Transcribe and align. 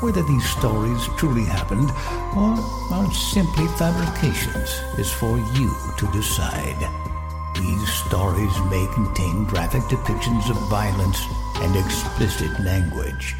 Whether 0.00 0.22
these 0.22 0.46
stories 0.50 1.08
truly 1.16 1.44
happened 1.44 1.90
or 2.36 2.54
are 2.92 3.12
simply 3.12 3.66
fabrications 3.78 4.68
is 4.98 5.10
for 5.10 5.38
you 5.38 5.74
to 5.96 6.06
decide. 6.12 6.76
These 7.54 7.92
stories 8.04 8.52
may 8.68 8.86
contain 8.92 9.44
graphic 9.44 9.80
depictions 9.84 10.50
of 10.50 10.58
violence 10.68 11.18
and 11.56 11.74
explicit 11.76 12.60
language. 12.60 13.34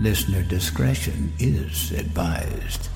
Listener 0.00 0.42
discretion 0.42 1.32
is 1.38 1.92
advised. 1.92 2.88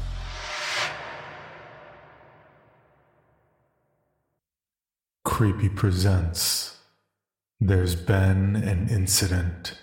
Creepy 5.25 5.69
presents 5.69 6.79
There's 7.61 7.95
Been 7.95 8.57
an 8.57 8.89
Incident. 8.89 9.79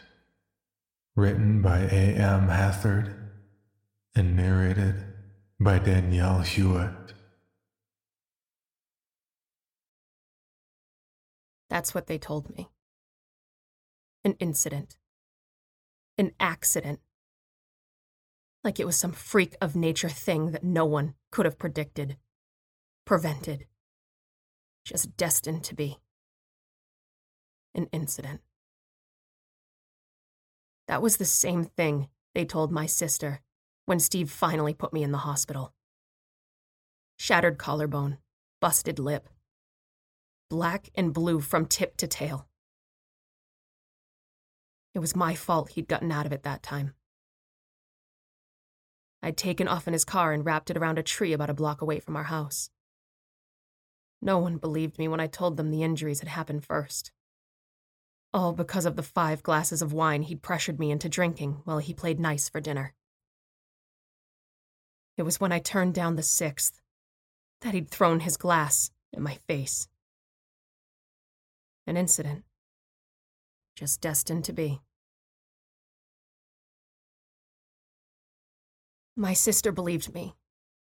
Written 1.16 1.62
by 1.62 1.80
A.M. 1.80 2.50
Hathazard 2.50 3.16
and 4.16 4.36
narrated 4.36 5.06
by 5.60 5.80
Danielle 5.80 6.42
Hewitt. 6.42 7.14
That's 11.70 11.94
what 11.94 12.08
they 12.08 12.18
told 12.18 12.56
me. 12.56 12.70
An 14.26 14.36
incident. 14.40 14.98
An 16.18 16.32
accident. 16.40 17.00
Like 18.64 18.80
it 18.80 18.86
was 18.86 18.98
some 18.98 19.14
freak 19.14 19.56
of 19.62 19.76
nature 19.76 20.10
thing 20.10 20.52
that 20.52 20.64
no 20.64 20.86
one 20.86 21.14
could 21.32 21.46
have 21.46 21.58
predicted, 21.58 22.18
prevented. 23.06 23.68
Just 24.84 25.16
destined 25.16 25.64
to 25.64 25.76
be. 25.76 26.00
An 27.74 27.88
incident. 27.94 28.42
That 30.88 31.02
was 31.02 31.18
the 31.18 31.26
same 31.26 31.64
thing 31.64 32.10
they 32.34 32.46
told 32.46 32.72
my 32.72 32.86
sister 32.86 33.42
when 33.86 34.00
Steve 34.00 34.30
finally 34.30 34.74
put 34.74 34.94
me 34.94 35.04
in 35.04 35.12
the 35.12 35.20
hospital. 35.20 35.74
Shattered 37.18 37.58
collarbone, 37.58 38.18
busted 38.60 39.00
lip, 39.00 39.30
black 40.50 40.90
and 40.96 41.14
blue 41.14 41.40
from 41.40 41.66
tip 41.66 41.98
to 41.98 42.08
tail. 42.08 42.48
It 44.94 45.00
was 45.00 45.16
my 45.16 45.36
fault 45.36 45.72
he'd 45.72 45.88
gotten 45.88 46.12
out 46.12 46.26
of 46.26 46.32
it 46.32 46.44
that 46.44 46.64
time. 46.64 46.94
I'd 49.22 49.38
taken 49.38 49.68
off 49.68 49.88
in 49.88 49.94
his 49.94 50.06
car 50.06 50.34
and 50.34 50.46
wrapped 50.46 50.70
it 50.70 50.78
around 50.78 51.00
a 51.00 51.04
tree 51.04 51.34
about 51.34 51.50
a 51.50 51.54
block 51.54 51.82
away 51.82 52.00
from 52.00 52.16
our 52.16 52.26
house. 52.26 52.70
No 54.22 54.38
one 54.38 54.58
believed 54.58 54.98
me 54.98 55.08
when 55.08 55.20
I 55.20 55.28
told 55.28 55.58
them 55.58 55.72
the 55.72 55.84
injuries 55.84 56.20
had 56.20 56.30
happened 56.30 56.64
first. 56.64 57.12
All 58.36 58.52
because 58.52 58.86
of 58.86 58.98
the 58.98 59.02
five 59.02 59.42
glasses 59.44 59.82
of 59.82 59.94
wine 59.94 60.24
he'd 60.24 60.42
pressured 60.42 60.78
me 60.78 60.92
into 60.92 61.08
drinking 61.08 61.62
while 61.64 61.78
he 61.78 61.94
played 61.94 62.20
nice 62.20 62.50
for 62.50 62.60
dinner. 62.60 62.94
It 65.16 65.24
was 65.24 65.40
when 65.40 65.54
I 65.54 65.60
turned 65.60 65.94
down 65.94 66.18
the 66.18 66.22
sixth 66.22 66.82
that 67.62 67.74
he'd 67.74 67.90
thrown 67.90 68.20
his 68.20 68.36
glass 68.36 68.92
in 69.14 69.24
my 69.24 69.36
face. 69.48 69.88
An 71.88 71.96
incident. 71.96 72.44
Just 73.74 74.02
destined 74.02 74.44
to 74.44 74.52
be. 74.52 74.82
My 79.16 79.32
sister 79.32 79.72
believed 79.72 80.14
me, 80.14 80.36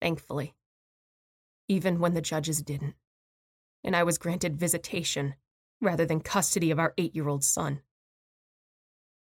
thankfully, 0.01 0.53
even 1.69 2.01
when 2.01 2.13
the 2.13 2.19
judges 2.19 2.61
didn't, 2.61 2.95
and 3.85 3.95
I 3.95 4.03
was 4.03 4.17
granted 4.17 4.59
visitation 4.59 5.35
rather 5.81 6.05
than 6.05 6.19
custody 6.19 6.71
of 6.71 6.79
our 6.79 6.93
eight 6.97 7.15
year 7.15 7.27
old 7.27 7.43
son. 7.43 7.81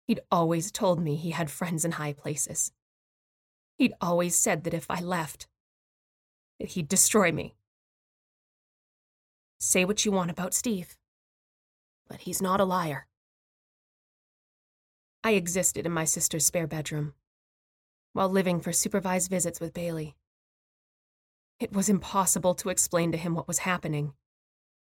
He'd 0.07 0.21
always 0.31 0.71
told 0.71 0.99
me 0.99 1.15
he 1.15 1.31
had 1.31 1.51
friends 1.51 1.83
in 1.83 1.93
high 1.93 2.13
places. 2.13 2.71
He'd 3.77 3.93
always 4.01 4.35
said 4.35 4.63
that 4.63 4.73
if 4.73 4.85
I 4.89 5.01
left, 5.01 5.47
that 6.59 6.69
he'd 6.69 6.87
destroy 6.87 7.31
me. 7.31 7.55
Say 9.59 9.85
what 9.85 10.05
you 10.05 10.11
want 10.11 10.31
about 10.31 10.53
Steve, 10.53 10.97
but 12.07 12.21
he's 12.21 12.41
not 12.41 12.61
a 12.61 12.65
liar. 12.65 13.07
I 15.23 15.31
existed 15.31 15.85
in 15.85 15.91
my 15.91 16.05
sister's 16.05 16.45
spare 16.45 16.67
bedroom 16.67 17.13
while 18.13 18.29
living 18.29 18.59
for 18.59 18.71
supervised 18.71 19.29
visits 19.29 19.59
with 19.59 19.73
Bailey. 19.73 20.15
It 21.59 21.73
was 21.73 21.89
impossible 21.89 22.55
to 22.55 22.69
explain 22.69 23.11
to 23.11 23.17
him 23.17 23.35
what 23.35 23.47
was 23.47 23.59
happening, 23.59 24.13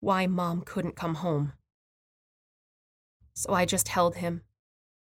why 0.00 0.26
mom 0.26 0.62
couldn't 0.62 0.96
come 0.96 1.16
home. 1.16 1.52
So 3.34 3.52
I 3.52 3.64
just 3.64 3.88
held 3.88 4.16
him, 4.16 4.42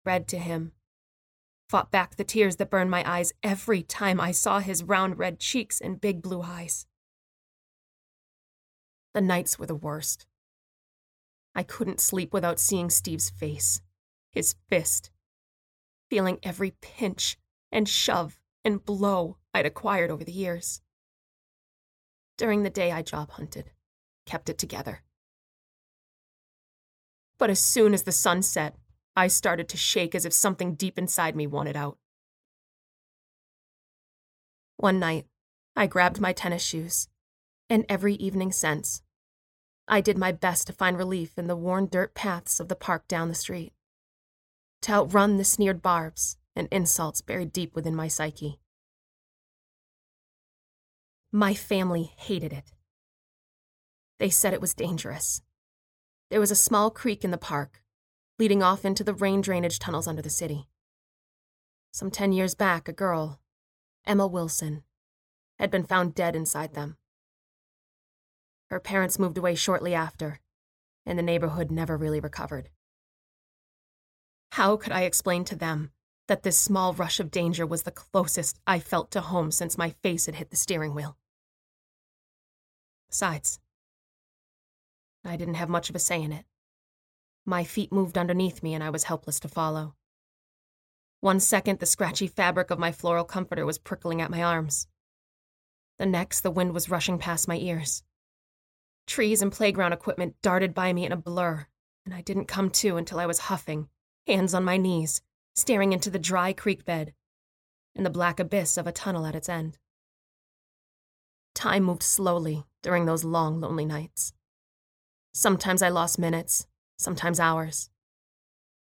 read 0.06 0.28
to 0.30 0.38
him, 0.38 0.72
fought 1.70 1.92
back 1.92 2.16
the 2.16 2.24
tears 2.24 2.58
that 2.58 2.70
burned 2.70 2.92
my 2.92 3.10
eyes 3.10 3.34
every 3.42 3.82
time 3.82 4.20
I 4.20 4.32
saw 4.32 4.60
his 4.60 4.84
round 4.84 5.18
red 5.18 5.40
cheeks 5.40 5.80
and 5.80 6.02
big 6.02 6.22
blue 6.22 6.42
eyes. 6.42 6.86
The 9.14 9.22
nights 9.22 9.58
were 9.58 9.66
the 9.66 9.76
worst. 9.76 10.26
I 11.54 11.64
couldn't 11.64 12.00
sleep 12.00 12.34
without 12.34 12.60
seeing 12.60 12.90
Steve's 12.90 13.30
face, 13.30 13.82
his 14.32 14.56
fist, 14.70 15.12
feeling 16.10 16.40
every 16.44 16.72
pinch 16.82 17.38
and 17.72 17.88
shove 17.88 18.40
and 18.64 18.84
blow 18.84 19.38
I'd 19.54 19.66
acquired 19.66 20.12
over 20.12 20.24
the 20.24 20.32
years. 20.32 20.82
During 22.38 22.64
the 22.64 22.70
day, 22.70 22.92
I 22.92 23.02
job 23.02 23.32
hunted, 23.32 23.72
kept 24.26 24.50
it 24.50 24.58
together. 24.58 25.02
But 27.38 27.50
as 27.50 27.60
soon 27.60 27.94
as 27.94 28.04
the 28.04 28.12
sun 28.12 28.44
set, 28.44 28.76
I 29.16 29.28
started 29.28 29.68
to 29.70 29.78
shake 29.78 30.16
as 30.16 30.26
if 30.26 30.34
something 30.34 30.76
deep 30.76 30.98
inside 30.98 31.36
me 31.36 31.48
wanted 31.48 31.76
out. 31.76 31.98
One 34.78 35.00
night, 35.00 35.26
I 35.76 35.88
grabbed 35.88 36.20
my 36.20 36.34
tennis 36.34 36.64
shoes, 36.64 37.08
and 37.70 37.86
every 37.88 38.16
evening 38.16 38.52
since, 38.52 39.02
I 39.88 40.02
did 40.02 40.18
my 40.18 40.32
best 40.32 40.68
to 40.68 40.74
find 40.74 40.98
relief 40.98 41.38
in 41.38 41.48
the 41.48 41.56
worn 41.56 41.88
dirt 41.88 42.14
paths 42.14 42.60
of 42.60 42.68
the 42.68 42.76
park 42.76 43.08
down 43.08 43.28
the 43.28 43.36
street, 43.36 43.74
to 44.84 44.94
outrun 44.94 45.38
the 45.38 45.44
sneered 45.44 45.82
barbs 45.82 46.38
and 46.56 46.68
insults 46.72 47.22
buried 47.22 47.54
deep 47.54 47.76
within 47.76 47.96
my 47.96 48.08
psyche. 48.08 48.60
My 51.32 51.54
family 51.54 52.12
hated 52.18 52.54
it. 52.54 52.74
They 54.22 54.30
said 54.30 54.54
it 54.54 54.62
was 54.62 54.76
dangerous. 54.76 55.42
There 56.30 56.40
was 56.40 56.52
a 56.52 56.56
small 56.56 56.92
creek 56.92 57.24
in 57.24 57.32
the 57.32 57.40
park, 57.40 57.84
leading 58.38 58.62
off 58.62 58.86
into 58.86 59.04
the 59.04 59.16
rain 59.16 59.42
drainage 59.42 59.80
tunnels 59.80 60.06
under 60.06 60.22
the 60.22 60.30
city. 60.30 60.68
Some 61.92 62.12
ten 62.12 62.32
years 62.32 62.54
back, 62.54 62.88
a 62.88 62.94
girl, 62.94 63.40
Emma 64.06 64.28
Wilson, 64.28 64.84
had 65.58 65.72
been 65.72 65.84
found 65.84 66.14
dead 66.14 66.36
inside 66.36 66.76
them. 66.76 66.98
Her 68.70 68.80
parents 68.80 69.18
moved 69.18 69.40
away 69.40 69.56
shortly 69.56 69.96
after, 69.96 70.40
and 71.04 71.18
the 71.18 71.24
neighborhood 71.24 71.72
never 71.72 71.98
really 71.98 72.20
recovered. 72.20 72.70
How 74.52 74.78
could 74.78 74.92
I 74.92 75.02
explain 75.02 75.46
to 75.46 75.56
them 75.56 75.94
that 76.28 76.44
this 76.44 76.60
small 76.60 76.94
rush 76.94 77.20
of 77.20 77.32
danger 77.32 77.66
was 77.66 77.82
the 77.82 77.90
closest 77.90 78.60
I 78.68 78.78
felt 78.78 79.10
to 79.12 79.22
home 79.22 79.50
since 79.50 79.80
my 79.80 79.90
face 80.04 80.28
had 80.28 80.36
hit 80.36 80.52
the 80.52 80.58
steering 80.58 80.94
wheel? 80.94 81.18
Besides, 83.10 83.60
I 85.24 85.38
didn't 85.38 85.56
have 85.56 85.70
much 85.70 85.90
of 85.90 85.96
a 85.96 86.00
say 86.00 86.22
in 86.22 86.32
it. 86.32 86.46
My 87.46 87.64
feet 87.64 87.92
moved 87.92 88.18
underneath 88.18 88.64
me 88.64 88.74
and 88.74 88.84
I 88.84 88.90
was 88.90 89.06
helpless 89.06 89.40
to 89.42 89.48
follow. 89.48 89.96
One 91.20 91.40
second, 91.40 91.80
the 91.80 91.86
scratchy 91.86 92.28
fabric 92.28 92.72
of 92.72 92.80
my 92.80 92.92
floral 92.92 93.26
comforter 93.26 93.66
was 93.66 93.78
prickling 93.78 94.22
at 94.22 94.32
my 94.32 94.42
arms. 94.42 94.88
The 96.00 96.06
next, 96.06 96.42
the 96.42 96.50
wind 96.52 96.74
was 96.74 96.90
rushing 96.90 97.20
past 97.20 97.48
my 97.48 97.58
ears. 97.58 98.04
Trees 99.06 99.42
and 99.42 99.52
playground 99.52 99.94
equipment 99.94 100.36
darted 100.42 100.74
by 100.74 100.94
me 100.94 101.06
in 101.06 101.12
a 101.12 101.18
blur, 101.18 101.68
and 102.06 102.14
I 102.14 102.22
didn't 102.22 102.46
come 102.46 102.72
to 102.72 102.98
until 102.98 103.20
I 103.20 103.28
was 103.28 103.40
huffing, 103.40 103.88
hands 104.26 104.54
on 104.54 104.64
my 104.64 104.78
knees, 104.78 105.22
staring 105.54 105.94
into 105.94 106.10
the 106.10 106.18
dry 106.18 106.54
creek 106.54 106.86
bed 106.86 107.14
and 107.96 108.06
the 108.06 108.10
black 108.10 108.40
abyss 108.40 108.78
of 108.78 108.88
a 108.88 108.92
tunnel 108.92 109.26
at 109.26 109.36
its 109.36 109.50
end. 109.50 109.78
Time 111.54 111.84
moved 111.84 112.04
slowly 112.04 112.64
during 112.82 113.06
those 113.06 113.24
long, 113.24 113.60
lonely 113.60 113.86
nights. 113.86 114.34
Sometimes 115.34 115.82
I 115.82 115.90
lost 115.90 116.20
minutes, 116.20 116.68
sometimes 116.98 117.40
hours. 117.40 117.90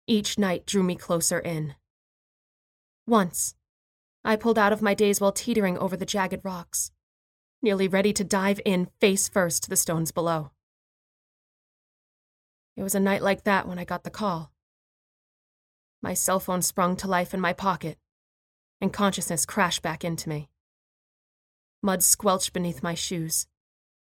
Each 0.07 0.39
night 0.39 0.65
drew 0.65 0.81
me 0.81 0.95
closer 0.95 1.39
in. 1.39 1.75
Once, 3.05 3.55
I 4.23 4.35
pulled 4.35 4.57
out 4.57 4.73
of 4.73 4.81
my 4.81 4.93
daze 4.93 5.21
while 5.21 5.31
teetering 5.31 5.77
over 5.77 5.95
the 5.95 6.05
jagged 6.05 6.43
rocks, 6.43 6.91
nearly 7.61 7.87
ready 7.87 8.11
to 8.13 8.23
dive 8.23 8.59
in 8.65 8.89
face 8.99 9.29
first 9.29 9.63
to 9.63 9.69
the 9.69 9.75
stones 9.75 10.11
below. 10.11 10.51
It 12.75 12.83
was 12.83 12.95
a 12.95 12.99
night 12.99 13.21
like 13.21 13.43
that 13.43 13.67
when 13.67 13.77
I 13.77 13.85
got 13.85 14.03
the 14.03 14.09
call. 14.09 14.51
My 16.01 16.15
cell 16.15 16.39
phone 16.39 16.63
sprung 16.63 16.95
to 16.97 17.07
life 17.07 17.33
in 17.33 17.39
my 17.39 17.53
pocket, 17.53 17.99
and 18.79 18.91
consciousness 18.91 19.45
crashed 19.45 19.83
back 19.83 20.03
into 20.03 20.27
me. 20.27 20.49
Mud 21.83 22.01
squelched 22.01 22.53
beneath 22.53 22.81
my 22.81 22.95
shoes, 22.95 23.47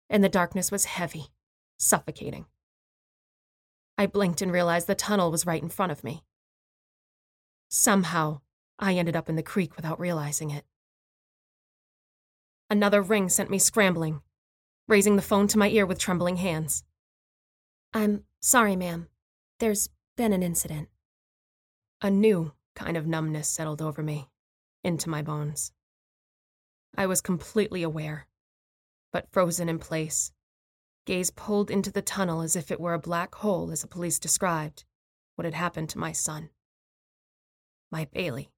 and 0.09 0.23
the 0.23 0.29
darkness 0.29 0.71
was 0.71 0.85
heavy, 0.85 1.31
suffocating. 1.79 2.45
I 3.97 4.05
blinked 4.05 4.41
and 4.41 4.51
realized 4.51 4.87
the 4.87 4.95
tunnel 4.95 5.31
was 5.31 5.45
right 5.45 5.61
in 5.61 5.69
front 5.69 5.91
of 5.91 6.03
me. 6.03 6.23
Somehow, 7.69 8.41
I 8.77 8.93
ended 8.93 9.15
up 9.15 9.29
in 9.29 9.35
the 9.35 9.43
creek 9.43 9.75
without 9.75 9.99
realizing 9.99 10.51
it. 10.51 10.65
Another 12.69 13.01
ring 13.01 13.29
sent 13.29 13.49
me 13.49 13.57
scrambling, 13.57 14.21
raising 14.87 15.15
the 15.15 15.21
phone 15.21 15.47
to 15.47 15.57
my 15.57 15.69
ear 15.69 15.85
with 15.85 15.99
trembling 15.99 16.37
hands. 16.37 16.83
I'm 17.93 18.23
sorry, 18.39 18.75
ma'am. 18.75 19.07
There's 19.59 19.89
been 20.15 20.33
an 20.33 20.43
incident. 20.43 20.89
A 22.01 22.09
new 22.09 22.53
kind 22.75 22.95
of 22.95 23.07
numbness 23.07 23.49
settled 23.49 23.81
over 23.81 24.01
me, 24.01 24.29
into 24.83 25.09
my 25.09 25.21
bones. 25.21 25.71
I 26.95 27.05
was 27.05 27.21
completely 27.21 27.83
aware, 27.83 28.27
but 29.11 29.31
frozen 29.31 29.67
in 29.67 29.79
place, 29.79 30.31
gaze 31.09 31.31
pulled 31.31 31.71
into 31.71 31.91
the 31.91 32.03
tunnel 32.03 32.41
as 32.41 32.55
if 32.55 32.69
it 32.69 32.79
were 32.79 32.93
a 32.93 32.99
black 32.99 33.33
hole, 33.33 33.71
as 33.71 33.81
the 33.81 33.87
police 33.87 34.19
described 34.19 34.85
what 35.33 35.43
had 35.43 35.55
happened 35.55 35.89
to 35.89 35.97
my 35.97 36.11
son. 36.11 36.51
My 37.91 38.05
Bailey. 38.13 38.51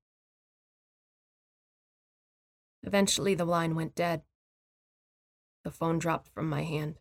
Eventually, 2.84 3.36
the 3.36 3.46
line 3.46 3.74
went 3.74 3.96
dead. 3.96 4.24
The 5.64 5.72
phone 5.72 5.98
dropped 5.98 6.28
from 6.28 6.50
my 6.50 6.64
hand. 6.64 7.00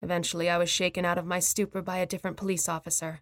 Eventually, 0.00 0.48
I 0.48 0.56
was 0.56 0.70
shaken 0.70 1.04
out 1.04 1.18
of 1.18 1.26
my 1.26 1.40
stupor 1.40 1.82
by 1.82 1.98
a 1.98 2.06
different 2.06 2.36
police 2.36 2.68
officer 2.68 3.20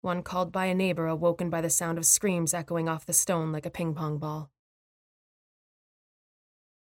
one 0.00 0.22
called 0.22 0.52
by 0.52 0.66
a 0.66 0.74
neighbor 0.74 1.06
awoken 1.06 1.50
by 1.50 1.60
the 1.60 1.68
sound 1.68 1.98
of 1.98 2.06
screams 2.06 2.54
echoing 2.54 2.88
off 2.88 3.04
the 3.04 3.12
stone 3.12 3.52
like 3.52 3.66
a 3.66 3.70
ping 3.70 3.94
pong 3.94 4.16
ball. 4.16 4.48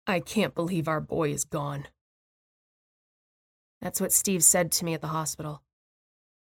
I 0.06 0.20
can't 0.20 0.56
believe 0.56 0.88
our 0.90 1.00
boy 1.00 1.32
is 1.32 1.46
gone. 1.46 1.88
That's 3.86 4.02
what 4.02 4.12
Steve 4.12 4.44
said 4.44 4.72
to 4.72 4.84
me 4.84 4.96
at 4.96 5.02
the 5.02 5.10
hospital, 5.10 5.62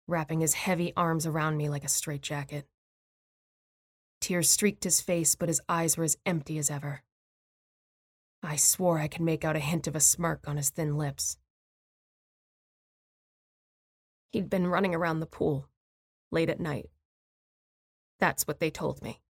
wrapping 0.07 0.39
his 0.39 0.55
heavy 0.55 0.93
arms 0.97 1.27
around 1.27 1.57
me 1.57 1.69
like 1.69 1.83
a 1.83 1.87
straitjacket. 1.87 2.65
Tears 4.19 4.49
streaked 4.49 4.83
his 4.83 4.99
face, 4.99 5.35
but 5.35 5.47
his 5.47 5.61
eyes 5.69 5.95
were 5.95 6.05
as 6.05 6.17
empty 6.25 6.57
as 6.57 6.71
ever. 6.71 7.03
I 8.41 8.55
swore 8.55 8.97
I 8.97 9.07
could 9.07 9.21
make 9.21 9.45
out 9.45 9.55
a 9.55 9.59
hint 9.59 9.85
of 9.85 9.95
a 9.95 9.99
smirk 9.99 10.47
on 10.47 10.57
his 10.57 10.71
thin 10.71 10.97
lips. 10.97 11.37
He'd 14.31 14.49
been 14.49 14.65
running 14.65 14.95
around 14.95 15.19
the 15.19 15.27
pool, 15.27 15.67
late 16.31 16.49
at 16.49 16.59
night. 16.59 16.89
That's 18.19 18.47
what 18.47 18.59
they 18.59 18.71
told 18.71 19.03
me. 19.03 19.21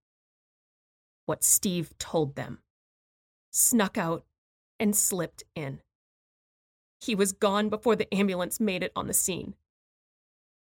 What 1.26 1.44
Steve 1.44 1.92
told 1.98 2.34
them. 2.34 2.60
Snuck 3.50 3.98
out 3.98 4.24
and 4.78 4.96
slipped 4.96 5.44
in. 5.54 5.82
He 7.00 7.14
was 7.14 7.32
gone 7.32 7.68
before 7.68 7.96
the 7.96 8.12
ambulance 8.14 8.60
made 8.60 8.82
it 8.82 8.92
on 8.94 9.06
the 9.06 9.14
scene. 9.14 9.54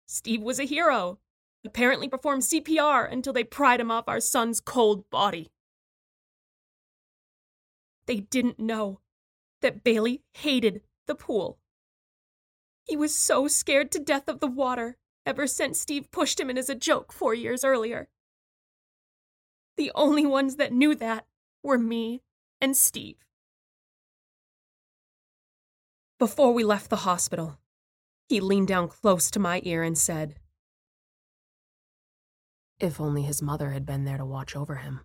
Steve 0.06 0.42
was 0.42 0.58
a 0.58 0.64
hero, 0.64 1.18
apparently 1.64 2.08
performed 2.08 2.42
CPR 2.42 3.10
until 3.10 3.32
they 3.32 3.44
pried 3.44 3.80
him 3.80 3.90
off 3.90 4.08
our 4.08 4.20
son's 4.20 4.60
cold 4.60 5.08
body. 5.10 5.50
They 8.06 8.20
didn't 8.20 8.58
know 8.58 9.00
that 9.62 9.84
Bailey 9.84 10.22
hated 10.34 10.82
the 11.06 11.14
pool. 11.14 11.58
He 12.84 12.96
was 12.96 13.14
so 13.14 13.48
scared 13.48 13.90
to 13.92 13.98
death 13.98 14.28
of 14.28 14.40
the 14.40 14.46
water 14.46 14.98
ever 15.24 15.46
since 15.46 15.80
Steve 15.80 16.10
pushed 16.10 16.38
him 16.38 16.50
in 16.50 16.58
as 16.58 16.68
a 16.68 16.74
joke 16.74 17.12
four 17.12 17.34
years 17.34 17.64
earlier. 17.64 18.08
The 19.76 19.90
only 19.94 20.26
ones 20.26 20.56
that 20.56 20.72
knew 20.72 20.94
that 20.96 21.26
were 21.62 21.78
me 21.78 22.22
and 22.60 22.76
Steve. 22.76 23.23
Before 26.18 26.52
we 26.52 26.64
left 26.64 26.90
the 26.90 26.96
hospital, 26.96 27.58
he 28.28 28.40
leaned 28.40 28.68
down 28.68 28.88
close 28.88 29.30
to 29.30 29.38
my 29.38 29.60
ear 29.64 29.82
and 29.82 29.96
said, 29.98 30.36
If 32.78 33.00
only 33.00 33.22
his 33.22 33.42
mother 33.42 33.70
had 33.70 33.84
been 33.84 34.04
there 34.04 34.18
to 34.18 34.24
watch 34.24 34.56
over 34.56 34.76
him. 34.76 35.00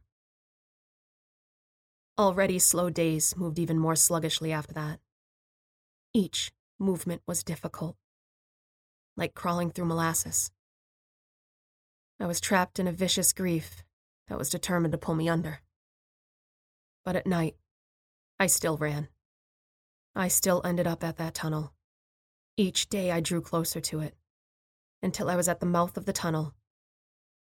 Already 2.17 2.59
slow 2.59 2.89
days 2.89 3.35
moved 3.37 3.59
even 3.59 3.79
more 3.79 3.95
sluggishly 3.95 4.51
after 4.51 4.73
that. 4.73 4.99
Each 6.13 6.51
movement 6.79 7.21
was 7.25 7.43
difficult 7.43 7.95
like 9.19 9.35
crawling 9.35 9.69
through 9.69 9.85
molasses. 9.85 10.49
I 12.21 12.25
was 12.25 12.39
trapped 12.39 12.79
in 12.79 12.87
a 12.87 12.93
vicious 12.93 13.33
grief 13.33 13.83
that 14.29 14.37
was 14.37 14.49
determined 14.49 14.93
to 14.93 14.97
pull 14.97 15.13
me 15.13 15.27
under. 15.27 15.59
But 17.03 17.17
at 17.17 17.27
night, 17.27 17.55
I 18.39 18.47
still 18.47 18.77
ran. 18.77 19.09
I 20.19 20.27
still 20.27 20.61
ended 20.65 20.85
up 20.85 21.01
at 21.01 21.15
that 21.15 21.33
tunnel. 21.33 21.73
Each 22.57 22.89
day 22.89 23.09
I 23.09 23.21
drew 23.21 23.39
closer 23.39 23.79
to 23.79 24.01
it, 24.01 24.15
until 25.01 25.29
I 25.29 25.37
was 25.37 25.47
at 25.47 25.61
the 25.61 25.65
mouth 25.65 25.95
of 25.95 26.05
the 26.05 26.11
tunnel, 26.11 26.53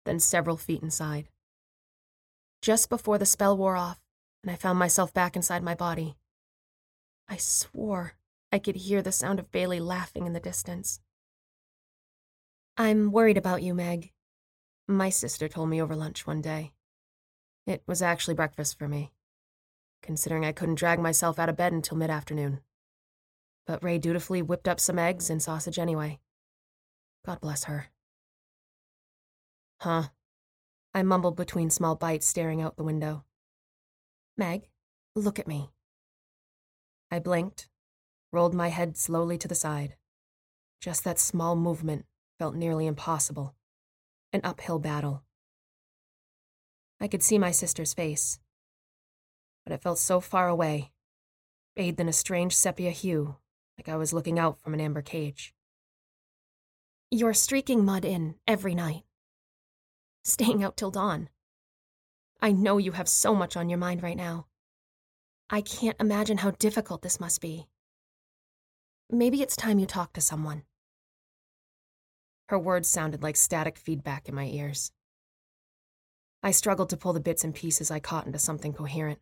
then 0.04 0.20
several 0.20 0.58
feet 0.58 0.82
inside. 0.82 1.30
Just 2.60 2.90
before 2.90 3.16
the 3.16 3.24
spell 3.24 3.56
wore 3.56 3.76
off, 3.76 4.02
and 4.42 4.50
I 4.50 4.56
found 4.56 4.78
myself 4.78 5.14
back 5.14 5.36
inside 5.36 5.62
my 5.62 5.74
body, 5.74 6.16
I 7.28 7.38
swore 7.38 8.12
I 8.52 8.58
could 8.58 8.76
hear 8.76 9.00
the 9.00 9.10
sound 9.10 9.38
of 9.38 9.50
Bailey 9.50 9.80
laughing 9.80 10.26
in 10.26 10.34
the 10.34 10.40
distance. 10.40 11.00
I'm 12.76 13.10
worried 13.10 13.38
about 13.38 13.62
you, 13.62 13.72
Meg. 13.72 14.12
My 14.86 15.08
sister 15.08 15.48
told 15.48 15.70
me 15.70 15.80
over 15.80 15.96
lunch 15.96 16.26
one 16.26 16.42
day. 16.42 16.72
It 17.66 17.82
was 17.86 18.02
actually 18.02 18.34
breakfast 18.34 18.78
for 18.78 18.86
me, 18.86 19.12
considering 20.02 20.44
I 20.44 20.52
couldn't 20.52 20.76
drag 20.76 20.98
myself 20.98 21.38
out 21.38 21.48
of 21.48 21.56
bed 21.56 21.72
until 21.72 21.96
mid 21.96 22.10
afternoon. 22.10 22.60
But 23.66 23.82
Ray 23.84 23.98
dutifully 23.98 24.42
whipped 24.42 24.68
up 24.68 24.80
some 24.80 24.98
eggs 24.98 25.30
and 25.30 25.42
sausage 25.42 25.78
anyway. 25.78 26.20
God 27.24 27.40
bless 27.40 27.64
her. 27.64 27.88
Huh. 29.80 30.04
I 30.94 31.02
mumbled 31.02 31.36
between 31.36 31.70
small 31.70 31.94
bites, 31.94 32.26
staring 32.26 32.60
out 32.60 32.76
the 32.76 32.84
window. 32.84 33.24
Meg, 34.36 34.68
look 35.14 35.38
at 35.38 35.46
me. 35.46 35.70
I 37.10 37.18
blinked, 37.18 37.68
rolled 38.32 38.54
my 38.54 38.68
head 38.68 38.96
slowly 38.96 39.38
to 39.38 39.48
the 39.48 39.54
side. 39.54 39.96
Just 40.80 41.04
that 41.04 41.18
small 41.18 41.56
movement 41.56 42.06
felt 42.38 42.54
nearly 42.54 42.86
impossible. 42.86 43.54
An 44.32 44.40
uphill 44.44 44.78
battle. 44.78 45.24
I 47.00 47.08
could 47.08 47.22
see 47.22 47.38
my 47.38 47.50
sister's 47.50 47.94
face, 47.94 48.38
but 49.64 49.72
it 49.72 49.82
felt 49.82 49.98
so 49.98 50.20
far 50.20 50.48
away, 50.48 50.90
bathed 51.76 52.00
in 52.00 52.08
a 52.08 52.12
strange 52.12 52.56
sepia 52.56 52.90
hue, 52.90 53.36
like 53.78 53.88
I 53.88 53.96
was 53.96 54.12
looking 54.12 54.38
out 54.38 54.60
from 54.60 54.74
an 54.74 54.80
amber 54.80 55.02
cage. 55.02 55.54
You're 57.10 57.34
streaking 57.34 57.84
mud 57.84 58.04
in 58.04 58.36
every 58.46 58.74
night, 58.74 59.02
staying 60.24 60.62
out 60.62 60.76
till 60.76 60.90
dawn. 60.90 61.28
I 62.40 62.52
know 62.52 62.78
you 62.78 62.92
have 62.92 63.08
so 63.08 63.34
much 63.34 63.56
on 63.56 63.68
your 63.68 63.78
mind 63.78 64.02
right 64.02 64.16
now. 64.16 64.46
I 65.50 65.60
can't 65.60 66.00
imagine 66.00 66.38
how 66.38 66.52
difficult 66.52 67.02
this 67.02 67.18
must 67.18 67.40
be. 67.40 67.66
Maybe 69.10 69.42
it's 69.42 69.56
time 69.56 69.78
you 69.80 69.86
talk 69.86 70.12
to 70.12 70.20
someone. 70.20 70.62
Her 72.48 72.58
words 72.58 72.88
sounded 72.88 73.22
like 73.22 73.36
static 73.36 73.76
feedback 73.76 74.28
in 74.28 74.34
my 74.34 74.46
ears. 74.46 74.92
I 76.42 76.52
struggled 76.52 76.90
to 76.90 76.96
pull 76.96 77.12
the 77.12 77.20
bits 77.20 77.44
and 77.44 77.54
pieces 77.54 77.90
I 77.90 78.00
caught 78.00 78.26
into 78.26 78.38
something 78.38 78.72
coherent. 78.72 79.18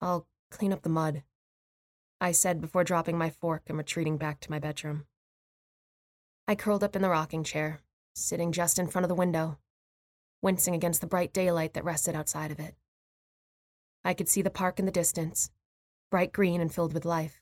I'll 0.00 0.26
clean 0.50 0.72
up 0.72 0.82
the 0.82 0.88
mud, 0.88 1.22
I 2.20 2.32
said 2.32 2.60
before 2.60 2.84
dropping 2.84 3.16
my 3.16 3.30
fork 3.30 3.64
and 3.68 3.78
retreating 3.78 4.16
back 4.16 4.40
to 4.40 4.50
my 4.50 4.58
bedroom. 4.58 5.06
I 6.46 6.54
curled 6.54 6.82
up 6.82 6.96
in 6.96 7.02
the 7.02 7.10
rocking 7.10 7.44
chair, 7.44 7.80
sitting 8.14 8.52
just 8.52 8.78
in 8.78 8.88
front 8.88 9.04
of 9.04 9.08
the 9.08 9.14
window, 9.14 9.58
wincing 10.42 10.74
against 10.74 11.00
the 11.00 11.06
bright 11.06 11.32
daylight 11.32 11.74
that 11.74 11.84
rested 11.84 12.14
outside 12.14 12.50
of 12.50 12.58
it. 12.58 12.74
I 14.04 14.14
could 14.14 14.28
see 14.28 14.42
the 14.42 14.50
park 14.50 14.78
in 14.78 14.86
the 14.86 14.92
distance, 14.92 15.50
bright 16.10 16.32
green 16.32 16.60
and 16.60 16.72
filled 16.72 16.94
with 16.94 17.04
life, 17.04 17.40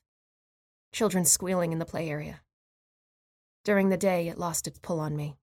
children 0.92 1.24
squealing 1.24 1.72
in 1.72 1.78
the 1.78 1.84
play 1.84 2.08
area. 2.08 2.40
During 3.64 3.88
the 3.88 3.96
day, 3.96 4.28
it 4.28 4.38
lost 4.38 4.66
its 4.66 4.78
pull 4.78 5.00
on 5.00 5.16
me. 5.16 5.36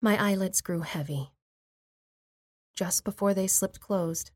My 0.00 0.22
eyelids 0.22 0.60
grew 0.60 0.80
heavy. 0.80 1.32
Just 2.74 3.04
before 3.04 3.32
they 3.34 3.46
slipped 3.46 3.80
closed, 3.80 4.32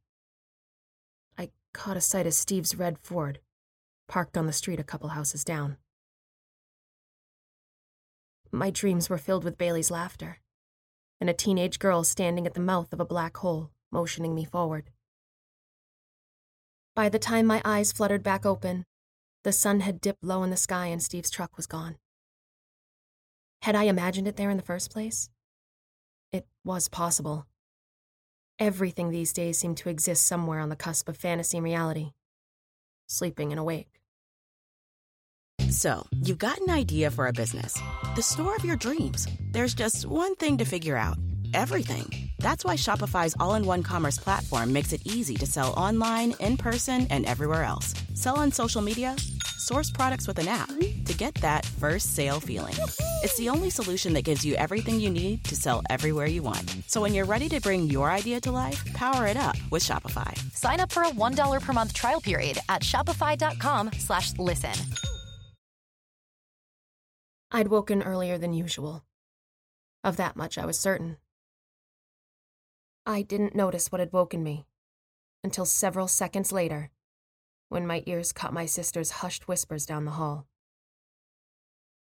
caught 1.73 1.97
a 1.97 2.01
sight 2.01 2.27
of 2.27 2.35
Steve's 2.35 2.75
red 2.75 2.99
Ford, 2.99 3.41
parked 4.09 4.37
on 4.37 4.47
the 4.47 4.53
street 4.53 4.81
a 4.81 4.85
couple 4.85 5.11
houses 5.11 5.45
down. 5.45 5.77
My 8.51 8.71
dreams 8.71 9.11
were 9.11 9.19
filled 9.19 9.45
with 9.45 9.59
Bailey's 9.59 9.91
laughter, 9.91 10.41
and 11.21 11.29
a 11.29 11.35
teenage 11.35 11.79
girl 11.79 12.05
standing 12.05 12.47
at 12.47 12.55
the 12.55 12.61
mouth 12.61 12.93
of 12.93 13.01
a 13.01 13.05
black 13.05 13.37
hole, 13.39 13.71
motioning 13.91 14.35
me 14.35 14.45
forward. 14.45 14.91
By 16.95 17.09
the 17.09 17.19
time 17.19 17.47
my 17.47 17.63
eyes 17.65 17.93
fluttered 17.93 18.23
back 18.23 18.47
open, 18.47 18.85
the 19.45 19.53
sun 19.53 19.81
had 19.81 20.01
dipped 20.01 20.25
low 20.25 20.43
in 20.43 20.51
the 20.51 20.57
sky 20.57 20.87
and 20.87 21.03
Steve's 21.03 21.31
truck 21.31 21.57
was 21.57 21.67
gone. 21.67 21.97
Had 23.63 23.77
I 23.77 23.85
imagined 23.85 24.27
it 24.27 24.37
there 24.37 24.51
in 24.51 24.57
the 24.57 24.63
first 24.63 24.91
place? 24.91 25.31
It 26.33 26.47
was 26.65 26.89
possible. 26.89 27.47
Everything 28.61 29.11
these 29.11 29.33
days 29.33 29.57
seemed 29.57 29.77
to 29.77 29.89
exist 29.89 30.27
somewhere 30.27 30.59
on 30.59 30.69
the 30.69 30.75
cusp 30.75 31.09
of 31.09 31.17
fantasy 31.17 31.57
and 31.57 31.65
reality, 31.65 32.11
sleeping 33.07 33.53
and 33.53 33.61
awake. 33.61 34.01
So, 35.71 36.07
you've 36.11 36.39
got 36.39 36.59
an 36.59 36.71
idea 36.71 37.11
for 37.13 37.29
a 37.29 37.33
business, 37.33 37.81
the 38.17 38.23
store 38.23 38.57
of 38.57 38.65
your 38.65 38.77
dreams. 38.77 39.29
There's 39.53 39.75
just 39.75 40.07
one 40.07 40.35
thing 40.35 40.59
to 40.59 40.65
figure 40.65 40.97
out 40.97 41.19
everything. 41.55 42.31
That's 42.41 42.65
why 42.65 42.75
Shopify's 42.75 43.37
all 43.39 43.55
in 43.55 43.65
one 43.65 43.85
commerce 43.85 44.19
platform 44.19 44.73
makes 44.73 44.93
it 44.93 45.03
easy 45.07 45.37
to 45.37 45.47
sell 45.47 45.73
online, 45.75 46.35
in 46.41 46.57
person, 46.57 47.07
and 47.11 47.27
everywhere 47.27 47.63
else. 47.63 47.95
Sell 48.15 48.39
on 48.39 48.51
social 48.51 48.83
media 48.83 49.15
source 49.57 49.91
products 49.91 50.27
with 50.27 50.39
an 50.39 50.49
app 50.49 50.69
to 51.05 51.15
get 51.17 51.35
that 51.35 51.65
first 51.67 52.17
sale 52.17 52.41
feeling. 52.41 52.75
It's 53.21 53.37
the 53.37 53.49
only 53.49 53.69
solution 53.69 54.13
that 54.13 54.23
gives 54.23 54.45
you 54.45 54.55
everything 54.55 55.01
you 55.01 55.11
need 55.11 55.43
to 55.45 55.57
sell 55.57 55.83
everywhere 55.91 56.27
you 56.27 56.43
want. 56.43 56.71
So 56.87 57.01
when 57.01 57.15
you're 57.15 57.25
ready 57.25 57.49
to 57.49 57.61
bring 57.61 57.91
your 57.91 58.11
idea 58.11 58.41
to 58.43 58.53
life, 58.53 58.85
power 58.95 59.27
it 59.27 59.37
up 59.37 59.57
with 59.71 59.83
Shopify. 59.83 60.39
Sign 60.55 60.79
up 60.79 60.93
for 60.93 61.03
a 61.03 61.11
$1 61.11 61.61
per 61.61 61.73
month 61.73 61.95
trial 61.95 62.21
period 62.21 62.59
at 62.69 62.83
shopify.com 62.83 63.91
slash 63.99 64.39
listen. 64.39 64.75
I'd 67.51 67.69
woken 67.69 68.03
earlier 68.03 68.39
than 68.39 68.53
usual. 68.53 69.03
Of 70.05 70.17
that 70.17 70.37
much 70.37 70.57
I 70.57 70.65
was 70.65 70.79
certain. 70.79 71.17
I 73.05 73.23
didn't 73.23 73.57
notice 73.57 73.91
what 73.91 74.01
had 74.01 74.13
woken 74.13 74.45
me 74.45 74.67
until 75.43 75.65
several 75.65 76.07
seconds 76.07 76.53
later 76.53 76.91
when 77.69 77.87
my 77.87 78.05
ears 78.07 78.33
caught 78.33 78.53
my 78.53 78.67
sister's 78.67 79.11
hushed 79.11 79.49
whispers 79.49 79.87
down 79.87 80.05
the 80.05 80.13
hall. 80.13 80.47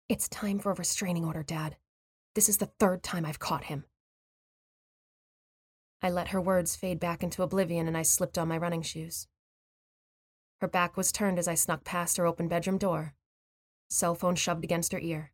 It's 0.09 0.27
time 0.27 0.57
for 0.57 0.71
a 0.71 0.75
restraining 0.75 1.23
order, 1.23 1.43
Dad. 1.43 1.77
This 2.33 2.49
is 2.49 2.57
the 2.57 2.71
third 2.79 3.03
time 3.03 3.27
I've 3.27 3.37
caught 3.37 3.65
him. 3.65 3.85
I 6.01 6.09
let 6.09 6.29
her 6.29 6.41
words 6.41 6.75
fade 6.75 6.99
back 6.99 7.21
into 7.21 7.43
oblivion 7.43 7.87
and 7.87 7.95
I 7.95 8.01
slipped 8.01 8.35
on 8.39 8.47
my 8.47 8.57
running 8.57 8.81
shoes. 8.81 9.27
Her 10.61 10.67
back 10.67 10.97
was 10.97 11.11
turned 11.11 11.37
as 11.37 11.47
I 11.47 11.53
snuck 11.53 11.83
past 11.83 12.17
her 12.17 12.25
open 12.25 12.47
bedroom 12.47 12.79
door, 12.79 13.13
cell 13.87 14.15
phone 14.15 14.35
shoved 14.35 14.63
against 14.63 14.93
her 14.93 14.99
ear. 14.99 15.31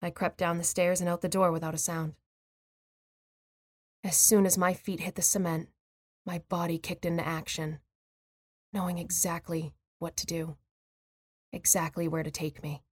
I 0.00 0.10
crept 0.10 0.38
down 0.38 0.58
the 0.58 0.64
stairs 0.64 1.00
and 1.00 1.10
out 1.10 1.20
the 1.20 1.28
door 1.28 1.50
without 1.50 1.74
a 1.74 1.78
sound. 1.78 2.14
As 4.04 4.16
soon 4.16 4.46
as 4.46 4.56
my 4.56 4.72
feet 4.72 5.00
hit 5.00 5.16
the 5.16 5.22
cement, 5.22 5.68
my 6.24 6.42
body 6.48 6.78
kicked 6.78 7.04
into 7.04 7.26
action 7.26 7.80
knowing 8.72 8.98
exactly 8.98 9.72
what 9.98 10.16
to 10.18 10.26
do, 10.26 10.56
exactly 11.52 12.06
where 12.06 12.22
to 12.22 12.30
take 12.30 12.62
me. 12.62 12.84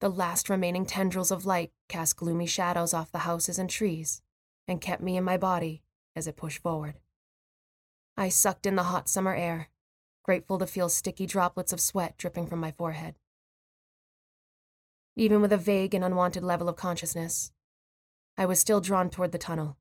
The 0.00 0.08
last 0.08 0.48
remaining 0.48 0.86
tendrils 0.86 1.32
of 1.32 1.44
light 1.44 1.72
cast 1.88 2.16
gloomy 2.16 2.46
shadows 2.46 2.94
off 2.94 3.10
the 3.10 3.18
houses 3.18 3.58
and 3.58 3.68
trees 3.68 4.22
and 4.68 4.80
kept 4.80 5.02
me 5.02 5.16
in 5.16 5.24
my 5.24 5.36
body 5.36 5.82
as 6.14 6.28
it 6.28 6.36
pushed 6.36 6.62
forward. 6.62 7.00
I 8.16 8.28
sucked 8.28 8.66
in 8.66 8.76
the 8.76 8.84
hot 8.84 9.08
summer 9.08 9.34
air, 9.34 9.70
grateful 10.22 10.58
to 10.58 10.66
feel 10.66 10.88
sticky 10.88 11.26
droplets 11.26 11.72
of 11.72 11.80
sweat 11.80 12.16
dripping 12.16 12.46
from 12.46 12.60
my 12.60 12.70
forehead. 12.70 13.16
Even 15.16 15.40
with 15.40 15.52
a 15.52 15.56
vague 15.56 15.94
and 15.94 16.04
unwanted 16.04 16.44
level 16.44 16.68
of 16.68 16.76
consciousness, 16.76 17.50
I 18.36 18.46
was 18.46 18.60
still 18.60 18.80
drawn 18.80 19.10
toward 19.10 19.32
the 19.32 19.38
tunnel, 19.38 19.78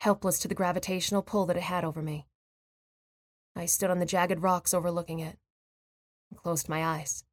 helpless 0.00 0.38
to 0.38 0.48
the 0.48 0.54
gravitational 0.54 1.22
pull 1.22 1.44
that 1.46 1.58
it 1.58 1.64
had 1.64 1.84
over 1.84 2.00
me. 2.00 2.26
I 3.54 3.66
stood 3.66 3.90
on 3.90 3.98
the 3.98 4.06
jagged 4.06 4.42
rocks 4.42 4.72
overlooking 4.72 5.18
it 5.18 5.38
and 6.30 6.38
closed 6.38 6.70
my 6.70 6.82
eyes, 6.82 7.24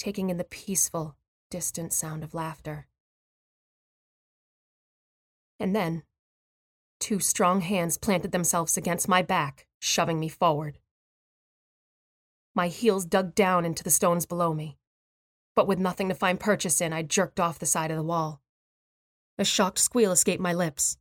taking 0.00 0.30
in 0.30 0.38
the 0.38 0.44
peaceful, 0.44 1.14
distant 1.50 1.92
sound 1.92 2.24
of 2.24 2.32
laughter. 2.32 2.86
And 5.58 5.76
then, 5.76 6.04
two 6.98 7.20
strong 7.20 7.60
hands 7.60 7.98
planted 7.98 8.32
themselves 8.32 8.78
against 8.78 9.10
my 9.10 9.20
back, 9.20 9.66
shoving 9.78 10.18
me 10.18 10.30
forward. 10.30 10.78
My 12.54 12.68
heels 12.68 13.04
dug 13.04 13.34
down 13.34 13.66
into 13.66 13.84
the 13.84 13.90
stones 13.90 14.24
below 14.24 14.54
me, 14.54 14.78
but 15.54 15.68
with 15.68 15.78
nothing 15.78 16.08
to 16.08 16.14
find 16.14 16.40
purchase 16.40 16.80
in, 16.80 16.94
I 16.94 17.02
jerked 17.02 17.38
off 17.38 17.58
the 17.58 17.66
side 17.66 17.90
of 17.90 17.98
the 17.98 18.02
wall. 18.02 18.40
A 19.36 19.44
shocked 19.44 19.78
squeal 19.78 20.12
escaped 20.12 20.40
my 20.40 20.54
lips, 20.54 20.96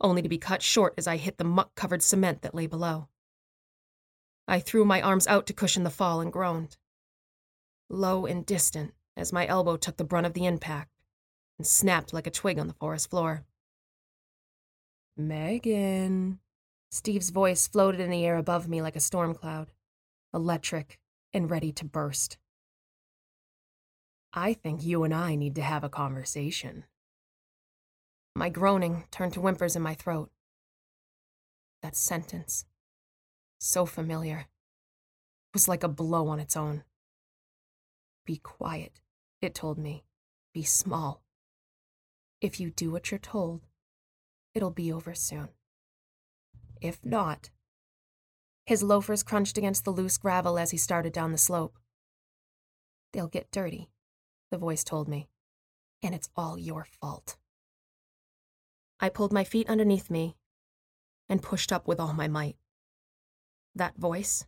only 0.00 0.20
to 0.20 0.28
be 0.28 0.36
cut 0.36 0.62
short 0.62 0.94
as 0.98 1.06
I 1.06 1.16
hit 1.16 1.38
the 1.38 1.44
muck 1.44 1.76
covered 1.76 2.02
cement 2.02 2.42
that 2.42 2.56
lay 2.56 2.66
below. 2.66 3.08
I 4.48 4.58
threw 4.58 4.84
my 4.84 5.00
arms 5.00 5.28
out 5.28 5.46
to 5.46 5.52
cushion 5.52 5.84
the 5.84 5.90
fall 5.90 6.20
and 6.20 6.32
groaned. 6.32 6.76
Low 7.92 8.24
and 8.24 8.46
distant, 8.46 8.94
as 9.16 9.32
my 9.32 9.48
elbow 9.48 9.76
took 9.76 9.96
the 9.96 10.04
brunt 10.04 10.24
of 10.24 10.32
the 10.32 10.46
impact 10.46 10.90
and 11.58 11.66
snapped 11.66 12.12
like 12.12 12.28
a 12.28 12.30
twig 12.30 12.56
on 12.56 12.68
the 12.68 12.74
forest 12.74 13.10
floor. 13.10 13.44
Megan. 15.16 16.38
Steve's 16.92 17.30
voice 17.30 17.66
floated 17.66 18.00
in 18.00 18.10
the 18.10 18.24
air 18.24 18.36
above 18.36 18.68
me 18.68 18.80
like 18.80 18.94
a 18.94 19.00
storm 19.00 19.34
cloud, 19.34 19.72
electric 20.32 21.00
and 21.34 21.50
ready 21.50 21.72
to 21.72 21.84
burst. 21.84 22.38
I 24.32 24.54
think 24.54 24.84
you 24.84 25.02
and 25.02 25.12
I 25.12 25.34
need 25.34 25.56
to 25.56 25.62
have 25.62 25.82
a 25.82 25.88
conversation. 25.88 26.84
My 28.36 28.48
groaning 28.48 29.04
turned 29.10 29.32
to 29.34 29.40
whimpers 29.40 29.74
in 29.74 29.82
my 29.82 29.94
throat. 29.94 30.30
That 31.82 31.96
sentence, 31.96 32.64
so 33.58 33.84
familiar, 33.84 34.46
was 35.52 35.66
like 35.66 35.82
a 35.82 35.88
blow 35.88 36.28
on 36.28 36.38
its 36.38 36.56
own. 36.56 36.84
Be 38.24 38.36
quiet, 38.36 39.00
it 39.40 39.54
told 39.54 39.78
me. 39.78 40.04
Be 40.52 40.62
small. 40.62 41.22
If 42.40 42.58
you 42.58 42.70
do 42.70 42.90
what 42.90 43.10
you're 43.10 43.18
told, 43.18 43.60
it'll 44.54 44.70
be 44.70 44.92
over 44.92 45.14
soon. 45.14 45.48
If 46.80 47.04
not, 47.04 47.50
his 48.66 48.82
loafers 48.82 49.22
crunched 49.22 49.58
against 49.58 49.84
the 49.84 49.90
loose 49.90 50.16
gravel 50.16 50.58
as 50.58 50.70
he 50.70 50.76
started 50.76 51.12
down 51.12 51.32
the 51.32 51.38
slope. 51.38 51.78
They'll 53.12 53.26
get 53.26 53.50
dirty, 53.50 53.88
the 54.50 54.58
voice 54.58 54.84
told 54.84 55.08
me, 55.08 55.28
and 56.02 56.14
it's 56.14 56.30
all 56.36 56.58
your 56.58 56.86
fault. 57.00 57.36
I 59.00 59.08
pulled 59.08 59.32
my 59.32 59.44
feet 59.44 59.68
underneath 59.68 60.10
me 60.10 60.36
and 61.28 61.42
pushed 61.42 61.72
up 61.72 61.88
with 61.88 62.00
all 62.00 62.12
my 62.12 62.28
might. 62.28 62.56
That 63.74 63.96
voice, 63.96 64.46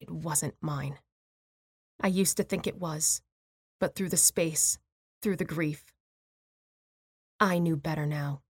it 0.00 0.10
wasn't 0.10 0.54
mine. 0.60 0.98
I 2.00 2.06
used 2.08 2.36
to 2.36 2.44
think 2.44 2.66
it 2.66 2.78
was, 2.78 3.22
but 3.80 3.94
through 3.94 4.10
the 4.10 4.16
space, 4.16 4.78
through 5.20 5.36
the 5.36 5.44
grief, 5.44 5.84
I 7.40 7.58
knew 7.58 7.76
better 7.76 8.06
now. 8.06 8.42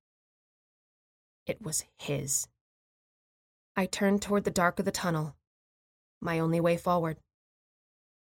It 1.46 1.62
was 1.62 1.84
his. 1.96 2.46
I 3.76 3.86
turned 3.86 4.22
toward 4.22 4.44
the 4.44 4.50
dark 4.50 4.78
of 4.78 4.84
the 4.84 4.90
tunnel, 4.90 5.36
my 6.20 6.38
only 6.38 6.60
way 6.60 6.76
forward. 6.76 7.18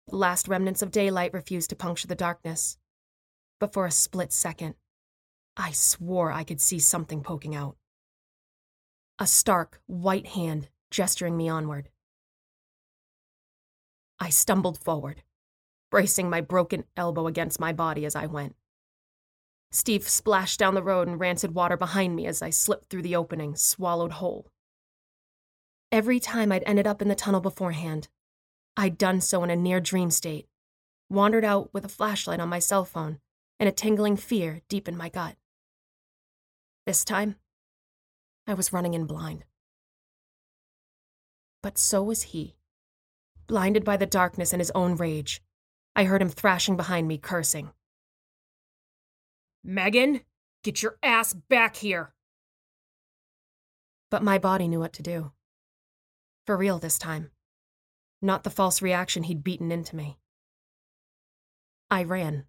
The 0.07 0.17
last 0.17 0.47
remnants 0.47 0.81
of 0.81 0.91
daylight 0.91 1.33
refused 1.33 1.69
to 1.71 1.75
puncture 1.75 2.07
the 2.07 2.15
darkness, 2.15 2.77
but 3.59 3.73
for 3.73 3.85
a 3.85 3.91
split 3.91 4.31
second, 4.31 4.75
I 5.57 5.71
swore 5.71 6.31
I 6.31 6.43
could 6.43 6.61
see 6.61 6.79
something 6.79 7.23
poking 7.23 7.55
out. 7.55 7.77
A 9.17 9.25
stark, 9.25 9.81
white 9.87 10.27
hand 10.27 10.69
gesturing 10.91 11.37
me 11.37 11.49
onward. 11.49 11.89
I 14.19 14.29
stumbled 14.29 14.77
forward, 14.77 15.23
bracing 15.91 16.29
my 16.29 16.41
broken 16.41 16.85
elbow 16.95 17.27
against 17.27 17.59
my 17.59 17.73
body 17.73 18.05
as 18.05 18.15
I 18.15 18.25
went. 18.25 18.55
Steve 19.71 20.07
splashed 20.07 20.59
down 20.59 20.73
the 20.73 20.83
road 20.83 21.07
and 21.07 21.19
rancid 21.19 21.53
water 21.53 21.75
behind 21.75 22.15
me 22.15 22.25
as 22.27 22.41
I 22.41 22.49
slipped 22.49 22.89
through 22.89 23.01
the 23.01 23.15
opening, 23.15 23.55
swallowed 23.55 24.13
whole. 24.13 24.47
Every 25.91 26.19
time 26.19 26.51
I'd 26.51 26.63
ended 26.65 26.87
up 26.87 27.01
in 27.01 27.07
the 27.07 27.15
tunnel 27.15 27.41
beforehand, 27.41 28.07
I'd 28.77 28.97
done 28.97 29.21
so 29.21 29.43
in 29.43 29.49
a 29.49 29.55
near 29.55 29.79
dream 29.79 30.11
state, 30.11 30.47
wandered 31.09 31.45
out 31.45 31.73
with 31.73 31.85
a 31.85 31.89
flashlight 31.89 32.39
on 32.39 32.49
my 32.49 32.59
cell 32.59 32.85
phone 32.85 33.19
and 33.59 33.69
a 33.69 33.71
tingling 33.71 34.17
fear 34.17 34.61
deep 34.69 34.87
in 34.87 34.97
my 34.97 35.09
gut. 35.09 35.35
This 36.85 37.03
time, 37.03 37.35
I 38.47 38.53
was 38.53 38.73
running 38.73 38.93
in 38.93 39.05
blind. 39.05 39.45
But 41.63 41.77
so 41.77 42.03
was 42.03 42.23
he. 42.23 42.54
Blinded 43.47 43.85
by 43.85 43.97
the 43.97 44.05
darkness 44.05 44.53
and 44.53 44.59
his 44.59 44.71
own 44.73 44.95
rage, 44.95 45.41
I 45.95 46.05
heard 46.05 46.21
him 46.21 46.29
thrashing 46.29 46.75
behind 46.75 47.07
me, 47.07 47.17
cursing. 47.17 47.71
Megan, 49.63 50.21
get 50.63 50.81
your 50.81 50.97
ass 51.03 51.33
back 51.33 51.75
here! 51.77 52.13
But 54.09 54.23
my 54.23 54.37
body 54.37 54.67
knew 54.67 54.79
what 54.79 54.93
to 54.93 55.03
do. 55.03 55.31
For 56.45 56.57
real 56.57 56.79
this 56.79 56.99
time. 56.99 57.31
Not 58.21 58.43
the 58.43 58.49
false 58.49 58.81
reaction 58.81 59.23
he'd 59.23 59.43
beaten 59.43 59.71
into 59.71 59.95
me. 59.95 60.17
I 61.89 62.03
ran. 62.03 62.45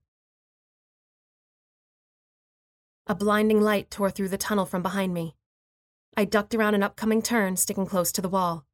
A 3.07 3.15
blinding 3.15 3.61
light 3.61 3.91
tore 3.91 4.11
through 4.11 4.29
the 4.29 4.39
tunnel 4.39 4.67
from 4.67 4.83
behind 4.83 5.15
me. 5.15 5.37
I 6.17 6.25
ducked 6.25 6.55
around 6.55 6.75
an 6.75 6.83
upcoming 6.83 7.23
turn, 7.23 7.57
sticking 7.57 7.87
close 7.87 8.11
to 8.13 8.23
the 8.23 8.29
wall, 8.29 8.65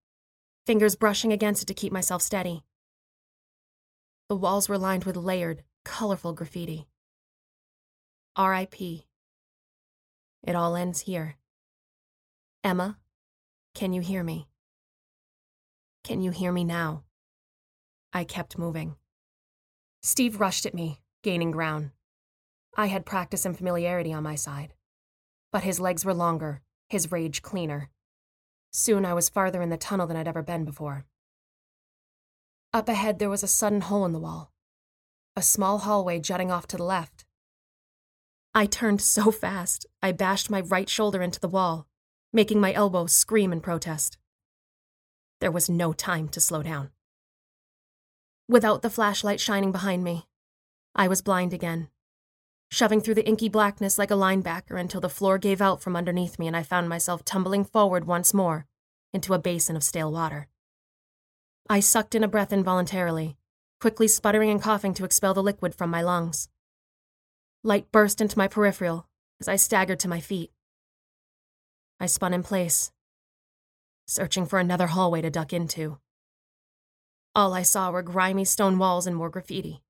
fingers 0.66 0.96
brushing 0.96 1.32
against 1.32 1.62
it 1.62 1.66
to 1.66 1.74
keep 1.74 1.92
myself 1.92 2.22
steady. 2.22 2.64
The 4.28 4.36
walls 4.36 4.68
were 4.68 4.78
lined 4.78 5.04
with 5.04 5.16
layered, 5.16 5.62
colorful 5.84 6.32
graffiti. 6.32 6.88
R.I.P. 8.36 9.06
It 10.42 10.54
all 10.54 10.74
ends 10.74 11.00
here. 11.00 11.36
Emma, 12.64 12.98
can 13.74 13.92
you 13.92 14.00
hear 14.00 14.22
me? 14.22 14.48
Can 16.04 16.20
you 16.20 16.30
hear 16.30 16.52
me 16.52 16.64
now? 16.64 17.04
I 18.12 18.24
kept 18.24 18.58
moving. 18.58 18.96
Steve 20.02 20.40
rushed 20.40 20.66
at 20.66 20.74
me, 20.74 21.00
gaining 21.22 21.50
ground. 21.50 21.90
I 22.76 22.86
had 22.86 23.06
practice 23.06 23.44
and 23.44 23.56
familiarity 23.56 24.12
on 24.12 24.22
my 24.22 24.34
side. 24.34 24.74
But 25.52 25.62
his 25.62 25.78
legs 25.78 26.04
were 26.04 26.14
longer, 26.14 26.62
his 26.88 27.12
rage 27.12 27.42
cleaner. 27.42 27.90
Soon 28.72 29.04
I 29.04 29.12
was 29.12 29.28
farther 29.28 29.60
in 29.60 29.68
the 29.68 29.76
tunnel 29.76 30.06
than 30.06 30.16
I'd 30.16 30.26
ever 30.26 30.42
been 30.42 30.64
before. 30.64 31.04
Up 32.72 32.88
ahead, 32.88 33.18
there 33.18 33.28
was 33.28 33.42
a 33.42 33.48
sudden 33.48 33.82
hole 33.82 34.06
in 34.06 34.12
the 34.12 34.18
wall, 34.18 34.50
a 35.36 35.42
small 35.42 35.78
hallway 35.78 36.18
jutting 36.18 36.50
off 36.50 36.66
to 36.68 36.78
the 36.78 36.84
left. 36.84 37.26
I 38.54 38.64
turned 38.64 39.02
so 39.16 39.30
fast, 39.30 39.84
I 40.02 40.12
bashed 40.12 40.50
my 40.50 40.62
right 40.62 40.88
shoulder 40.88 41.20
into 41.20 41.38
the 41.38 41.48
wall, 41.48 41.86
making 42.32 42.60
my 42.60 42.72
elbow 42.72 43.06
scream 43.06 43.52
in 43.52 43.60
protest. 43.60 44.16
There 45.40 45.50
was 45.50 45.68
no 45.68 45.92
time 45.92 46.28
to 46.30 46.40
slow 46.40 46.62
down. 46.62 46.90
Without 48.48 48.80
the 48.80 48.90
flashlight 48.90 49.40
shining 49.40 49.70
behind 49.70 50.02
me, 50.02 50.26
I 50.94 51.08
was 51.08 51.20
blind 51.20 51.52
again, 51.52 51.88
shoving 52.72 53.02
through 53.02 53.12
the 53.12 53.28
inky 53.28 53.50
blackness 53.50 53.98
like 53.98 54.10
a 54.10 54.14
linebacker 54.14 54.80
until 54.80 55.02
the 55.02 55.08
floor 55.10 55.36
gave 55.36 55.60
out 55.60 55.82
from 55.82 55.94
underneath 55.94 56.38
me 56.38 56.46
and 56.46 56.56
I 56.56 56.62
found 56.62 56.88
myself 56.88 57.22
tumbling 57.22 57.66
forward 57.66 58.06
once 58.06 58.32
more 58.32 58.64
into 59.12 59.34
a 59.34 59.38
basin 59.38 59.76
of 59.76 59.84
stale 59.84 60.10
water. 60.10 60.48
I 61.68 61.80
sucked 61.80 62.14
in 62.14 62.24
a 62.24 62.28
breath 62.28 62.50
involuntarily, 62.50 63.36
quickly 63.78 64.08
sputtering 64.08 64.48
and 64.48 64.62
coughing 64.62 64.94
to 64.94 65.04
expel 65.04 65.34
the 65.34 65.42
liquid 65.42 65.74
from 65.74 65.90
my 65.90 66.00
lungs. 66.00 66.48
Light 67.62 67.92
burst 67.92 68.22
into 68.22 68.38
my 68.38 68.48
peripheral 68.48 69.06
as 69.38 69.48
I 69.48 69.56
staggered 69.56 70.00
to 70.00 70.08
my 70.08 70.20
feet. 70.20 70.50
I 72.00 72.06
spun 72.06 72.32
in 72.32 72.42
place, 72.42 72.90
searching 74.06 74.46
for 74.46 74.58
another 74.58 74.86
hallway 74.86 75.20
to 75.20 75.28
duck 75.28 75.52
into. 75.52 75.98
All 77.34 77.52
I 77.52 77.64
saw 77.64 77.90
were 77.90 78.00
grimy 78.00 78.46
stone 78.46 78.78
walls 78.78 79.06
and 79.06 79.14
more 79.14 79.28
graffiti. 79.28 79.82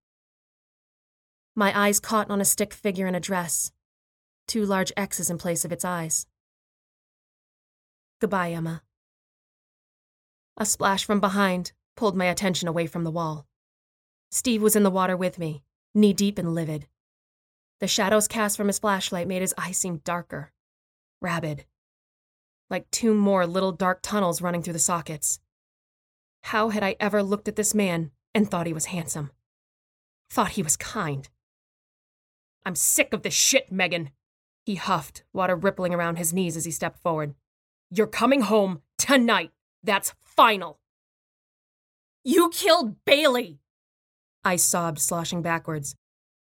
My 1.55 1.79
eyes 1.79 2.01
caught 2.01 2.31
on 2.31 2.41
a 2.41 2.47
stick 2.47 2.73
figure 2.73 3.07
in 3.07 3.15
a 3.15 3.21
dress, 3.21 3.73
two 4.47 4.65
large 4.65 4.93
X's 4.97 5.29
in 5.29 5.37
place 5.37 5.65
of 5.65 5.73
its 5.73 5.85
eyes. 5.85 6.27
Goodbye, 8.21 8.53
Emma. 8.53 8.83
A 10.57 10.65
splash 10.65 11.05
from 11.05 11.21
behind 11.21 11.73
pulled 11.97 12.17
my 12.17 12.27
attention 12.27 12.69
away 12.69 12.87
from 12.87 13.05
the 13.05 13.11
wall. 13.11 13.47
Steve 14.31 14.63
was 14.63 14.77
in 14.77 14.83
the 14.83 14.91
water 14.91 15.17
with 15.17 15.39
me, 15.39 15.63
knee 15.95 16.15
deep 16.15 16.39
and 16.39 16.55
livid. 16.55 16.87
The 17.81 17.89
shadows 17.89 18.29
cast 18.29 18.57
from 18.57 18.69
his 18.69 18.79
flashlight 18.79 19.29
made 19.29 19.43
his 19.43 19.55
eyes 19.59 19.77
seem 19.77 19.99
darker, 20.05 20.53
rabid, 21.21 21.67
like 22.71 22.91
two 22.91 23.13
more 23.13 23.47
little 23.47 23.73
dark 23.73 24.01
tunnels 24.03 24.41
running 24.41 24.63
through 24.63 24.73
the 24.73 24.79
sockets. 24.79 25.39
How 26.45 26.71
had 26.71 26.83
I 26.83 26.97
ever 26.99 27.23
looked 27.23 27.49
at 27.49 27.57
this 27.57 27.75
man 27.75 28.11
and 28.35 28.51
thought 28.51 28.67
he 28.67 28.73
was 28.73 28.87
handsome? 28.87 29.31
Thought 30.31 30.53
he 30.53 30.63
was 30.63 30.77
kind? 30.77 31.29
I'm 32.65 32.75
sick 32.75 33.13
of 33.13 33.23
this 33.23 33.35
shit, 33.35 33.73
Megan. 33.73 34.11
He 34.65 34.77
huffed, 34.77 35.25
water 35.33 35.57
rippling 35.57 35.95
around 35.95 36.17
his 36.17 36.33
knees 36.33 36.57
as 36.57 36.65
he 36.65 36.71
stepped 36.71 37.01
forward. 37.01 37.35
You're 37.91 38.07
coming 38.07 38.43
home 38.43 38.83
tonight. 38.99 39.51
That's 39.83 40.15
final. 40.21 40.79
You 42.25 42.51
killed 42.51 43.05
Bailey! 43.05 43.59
I 44.45 44.57
sobbed, 44.57 45.01
sloshing 45.01 45.43
backwards. 45.43 45.97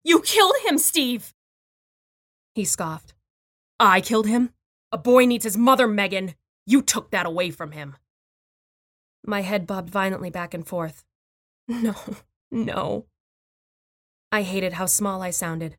You 0.05 0.21
killed 0.21 0.57
him, 0.65 0.77
Steve! 0.79 1.35
He 2.55 2.65
scoffed. 2.65 3.15
I 3.79 4.01
killed 4.01 4.27
him? 4.27 4.51
A 4.93 4.99
boy 4.99 5.25
needs 5.25 5.45
his 5.45 5.57
mother, 5.57 5.87
Megan. 5.87 6.35
You 6.67 6.83
took 6.83 7.11
that 7.11 7.27
away 7.27 7.51
from 7.51 7.73
him. 7.73 7.97
My 9.25 9.41
head 9.43 9.67
bobbed 9.67 9.91
violently 9.91 10.31
back 10.31 10.55
and 10.55 10.67
forth. 10.67 11.05
No, 11.69 11.95
no. 12.51 13.07
I 14.33 14.43
hated 14.43 14.73
how 14.73 14.87
small 14.87 15.23
I 15.23 15.31
sounded, 15.31 15.77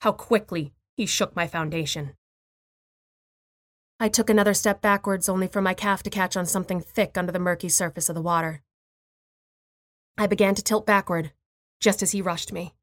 how 0.00 0.12
quickly 0.12 0.72
he 0.96 1.06
shook 1.06 1.34
my 1.34 1.46
foundation. 1.46 2.14
I 3.98 4.08
took 4.08 4.28
another 4.28 4.52
step 4.52 4.82
backwards, 4.82 5.28
only 5.28 5.46
for 5.46 5.62
my 5.62 5.72
calf 5.72 6.02
to 6.02 6.10
catch 6.10 6.36
on 6.36 6.44
something 6.44 6.80
thick 6.80 7.16
under 7.16 7.32
the 7.32 7.38
murky 7.38 7.68
surface 7.68 8.08
of 8.08 8.14
the 8.14 8.22
water. 8.22 8.62
I 10.18 10.26
began 10.26 10.54
to 10.54 10.62
tilt 10.62 10.84
backward, 10.84 11.32
just 11.80 12.02
as 12.02 12.12
he 12.12 12.20
rushed 12.20 12.52
me, 12.52 12.74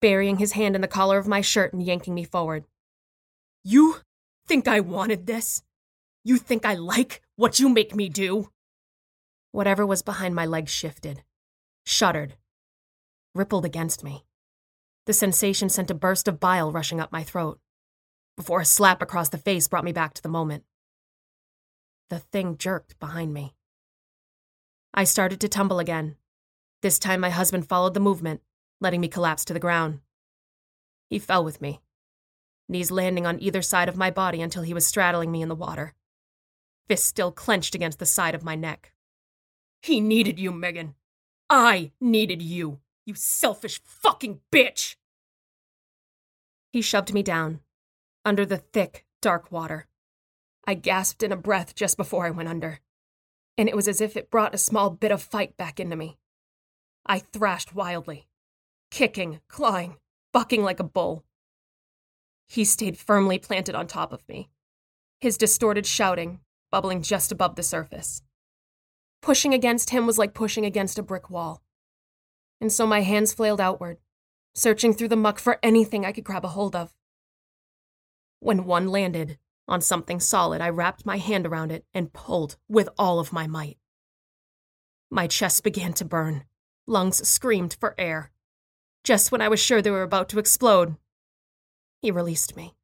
burying 0.00 0.38
his 0.38 0.52
hand 0.52 0.74
in 0.74 0.80
the 0.80 0.88
collar 0.88 1.18
of 1.18 1.28
my 1.28 1.40
shirt 1.42 1.72
and 1.72 1.82
yanking 1.82 2.14
me 2.14 2.24
forward. 2.24 2.64
You 3.64 3.96
think 4.46 4.66
I 4.66 4.80
wanted 4.80 5.26
this? 5.26 5.62
You 6.24 6.36
think 6.38 6.64
I 6.64 6.74
like 6.74 7.22
what 7.36 7.58
you 7.58 7.68
make 7.68 7.94
me 7.94 8.08
do? 8.08 8.50
Whatever 9.52 9.84
was 9.86 10.02
behind 10.02 10.34
my 10.34 10.46
legs 10.46 10.70
shifted, 10.70 11.22
shuddered, 11.84 12.36
rippled 13.34 13.64
against 13.64 14.04
me. 14.04 14.24
The 15.10 15.14
sensation 15.14 15.68
sent 15.68 15.90
a 15.90 15.94
burst 15.94 16.28
of 16.28 16.38
bile 16.38 16.70
rushing 16.70 17.00
up 17.00 17.10
my 17.10 17.24
throat, 17.24 17.58
before 18.36 18.60
a 18.60 18.64
slap 18.64 19.02
across 19.02 19.28
the 19.28 19.38
face 19.38 19.66
brought 19.66 19.82
me 19.82 19.90
back 19.90 20.14
to 20.14 20.22
the 20.22 20.28
moment. 20.28 20.62
The 22.10 22.20
thing 22.20 22.56
jerked 22.56 22.96
behind 23.00 23.34
me. 23.34 23.56
I 24.94 25.02
started 25.02 25.40
to 25.40 25.48
tumble 25.48 25.80
again. 25.80 26.14
This 26.82 27.00
time, 27.00 27.20
my 27.20 27.30
husband 27.30 27.68
followed 27.68 27.94
the 27.94 27.98
movement, 27.98 28.42
letting 28.80 29.00
me 29.00 29.08
collapse 29.08 29.44
to 29.46 29.52
the 29.52 29.58
ground. 29.58 29.98
He 31.08 31.18
fell 31.18 31.42
with 31.42 31.60
me, 31.60 31.80
knees 32.68 32.92
landing 32.92 33.26
on 33.26 33.42
either 33.42 33.62
side 33.62 33.88
of 33.88 33.96
my 33.96 34.12
body 34.12 34.40
until 34.40 34.62
he 34.62 34.72
was 34.72 34.86
straddling 34.86 35.32
me 35.32 35.42
in 35.42 35.48
the 35.48 35.56
water, 35.56 35.92
fists 36.86 37.08
still 37.08 37.32
clenched 37.32 37.74
against 37.74 37.98
the 37.98 38.06
side 38.06 38.36
of 38.36 38.44
my 38.44 38.54
neck. 38.54 38.92
He 39.82 40.00
needed 40.00 40.38
you, 40.38 40.52
Megan. 40.52 40.94
I 41.50 41.90
needed 42.00 42.40
you, 42.40 42.78
you 43.04 43.16
selfish 43.16 43.82
fucking 43.82 44.38
bitch! 44.52 44.94
He 46.72 46.82
shoved 46.82 47.12
me 47.12 47.22
down, 47.22 47.60
under 48.24 48.46
the 48.46 48.58
thick, 48.58 49.04
dark 49.20 49.50
water. 49.50 49.86
I 50.66 50.74
gasped 50.74 51.22
in 51.22 51.32
a 51.32 51.36
breath 51.36 51.74
just 51.74 51.96
before 51.96 52.26
I 52.26 52.30
went 52.30 52.48
under, 52.48 52.80
and 53.58 53.68
it 53.68 53.76
was 53.76 53.88
as 53.88 54.00
if 54.00 54.16
it 54.16 54.30
brought 54.30 54.54
a 54.54 54.58
small 54.58 54.90
bit 54.90 55.10
of 55.10 55.22
fight 55.22 55.56
back 55.56 55.80
into 55.80 55.96
me. 55.96 56.18
I 57.06 57.18
thrashed 57.18 57.74
wildly, 57.74 58.28
kicking, 58.90 59.40
clawing, 59.48 59.96
bucking 60.32 60.62
like 60.62 60.80
a 60.80 60.84
bull. 60.84 61.24
He 62.48 62.64
stayed 62.64 62.98
firmly 62.98 63.38
planted 63.38 63.74
on 63.74 63.86
top 63.86 64.12
of 64.12 64.28
me, 64.28 64.50
his 65.20 65.36
distorted 65.36 65.86
shouting 65.86 66.40
bubbling 66.70 67.02
just 67.02 67.32
above 67.32 67.56
the 67.56 67.62
surface. 67.62 68.22
Pushing 69.22 69.52
against 69.52 69.90
him 69.90 70.06
was 70.06 70.18
like 70.18 70.34
pushing 70.34 70.64
against 70.64 70.98
a 70.98 71.02
brick 71.02 71.28
wall. 71.28 71.62
And 72.60 72.72
so 72.72 72.86
my 72.86 73.00
hands 73.02 73.32
flailed 73.32 73.60
outward, 73.60 73.98
searching 74.54 74.92
through 74.92 75.08
the 75.08 75.16
muck 75.16 75.38
for 75.38 75.58
anything 75.62 76.04
I 76.04 76.12
could 76.12 76.24
grab 76.24 76.44
a 76.44 76.48
hold 76.48 76.74
of. 76.74 76.92
When 78.40 78.64
one 78.64 78.88
landed 78.88 79.38
on 79.68 79.80
something 79.80 80.20
solid, 80.20 80.60
I 80.60 80.70
wrapped 80.70 81.06
my 81.06 81.18
hand 81.18 81.46
around 81.46 81.70
it 81.70 81.84
and 81.94 82.12
pulled 82.12 82.56
with 82.68 82.88
all 82.98 83.20
of 83.20 83.32
my 83.32 83.46
might. 83.46 83.78
My 85.10 85.26
chest 85.26 85.62
began 85.62 85.92
to 85.94 86.04
burn, 86.04 86.44
lungs 86.86 87.26
screamed 87.28 87.76
for 87.78 87.94
air. 87.98 88.30
Just 89.04 89.32
when 89.32 89.40
I 89.40 89.48
was 89.48 89.60
sure 89.60 89.80
they 89.80 89.90
were 89.90 90.02
about 90.02 90.28
to 90.30 90.38
explode, 90.38 90.96
he 92.00 92.10
released 92.10 92.56
me, 92.56 92.74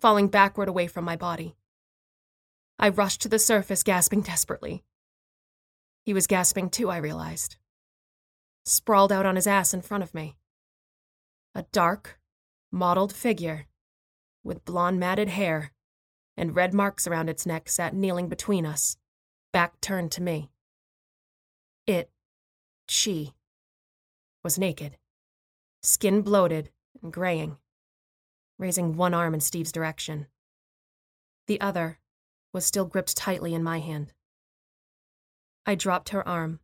falling 0.00 0.28
backward 0.28 0.68
away 0.68 0.86
from 0.86 1.04
my 1.04 1.16
body. 1.16 1.56
I 2.78 2.88
rushed 2.88 3.22
to 3.22 3.28
the 3.28 3.38
surface, 3.38 3.82
gasping 3.82 4.20
desperately. 4.20 4.84
He 6.04 6.14
was 6.14 6.26
gasping 6.26 6.70
too, 6.70 6.90
I 6.90 6.98
realized. 6.98 7.56
Sprawled 8.68 9.10
out 9.10 9.24
on 9.24 9.36
his 9.36 9.46
ass 9.46 9.72
in 9.72 9.80
front 9.80 10.02
of 10.02 10.12
me. 10.12 10.36
A 11.54 11.62
dark, 11.72 12.20
mottled 12.70 13.14
figure 13.14 13.66
with 14.44 14.66
blonde 14.66 15.00
matted 15.00 15.30
hair 15.30 15.72
and 16.36 16.54
red 16.54 16.74
marks 16.74 17.06
around 17.06 17.30
its 17.30 17.46
neck 17.46 17.70
sat 17.70 17.94
kneeling 17.94 18.28
between 18.28 18.66
us, 18.66 18.98
back 19.54 19.80
turned 19.80 20.12
to 20.12 20.22
me. 20.22 20.50
It, 21.86 22.10
she, 22.86 23.32
was 24.44 24.58
naked, 24.58 24.98
skin 25.82 26.20
bloated 26.20 26.68
and 27.02 27.10
graying, 27.10 27.56
raising 28.58 28.98
one 28.98 29.14
arm 29.14 29.32
in 29.32 29.40
Steve's 29.40 29.72
direction. 29.72 30.26
The 31.46 31.58
other 31.58 32.00
was 32.52 32.66
still 32.66 32.84
gripped 32.84 33.16
tightly 33.16 33.54
in 33.54 33.62
my 33.62 33.80
hand. 33.80 34.12
I 35.64 35.74
dropped 35.74 36.10
her 36.10 36.28
arm, 36.28 36.60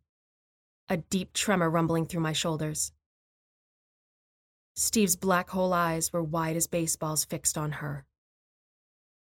a 0.88 0.98
deep 0.98 1.32
tremor 1.32 1.70
rumbling 1.70 2.06
through 2.06 2.20
my 2.20 2.32
shoulders. 2.32 2.92
Steve's 4.76 5.16
black 5.16 5.50
hole 5.50 5.72
eyes 5.72 6.12
were 6.12 6.22
wide 6.22 6.56
as 6.56 6.66
baseballs 6.66 7.24
fixed 7.24 7.56
on 7.56 7.72
her. 7.72 8.04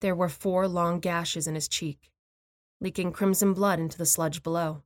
There 0.01 0.15
were 0.15 0.29
four 0.29 0.67
long 0.67 0.99
gashes 0.99 1.47
in 1.47 1.55
his 1.55 1.67
cheek, 1.67 2.11
leaking 2.79 3.11
crimson 3.11 3.53
blood 3.53 3.79
into 3.79 3.97
the 3.97 4.05
sludge 4.05 4.43
below. 4.43 4.83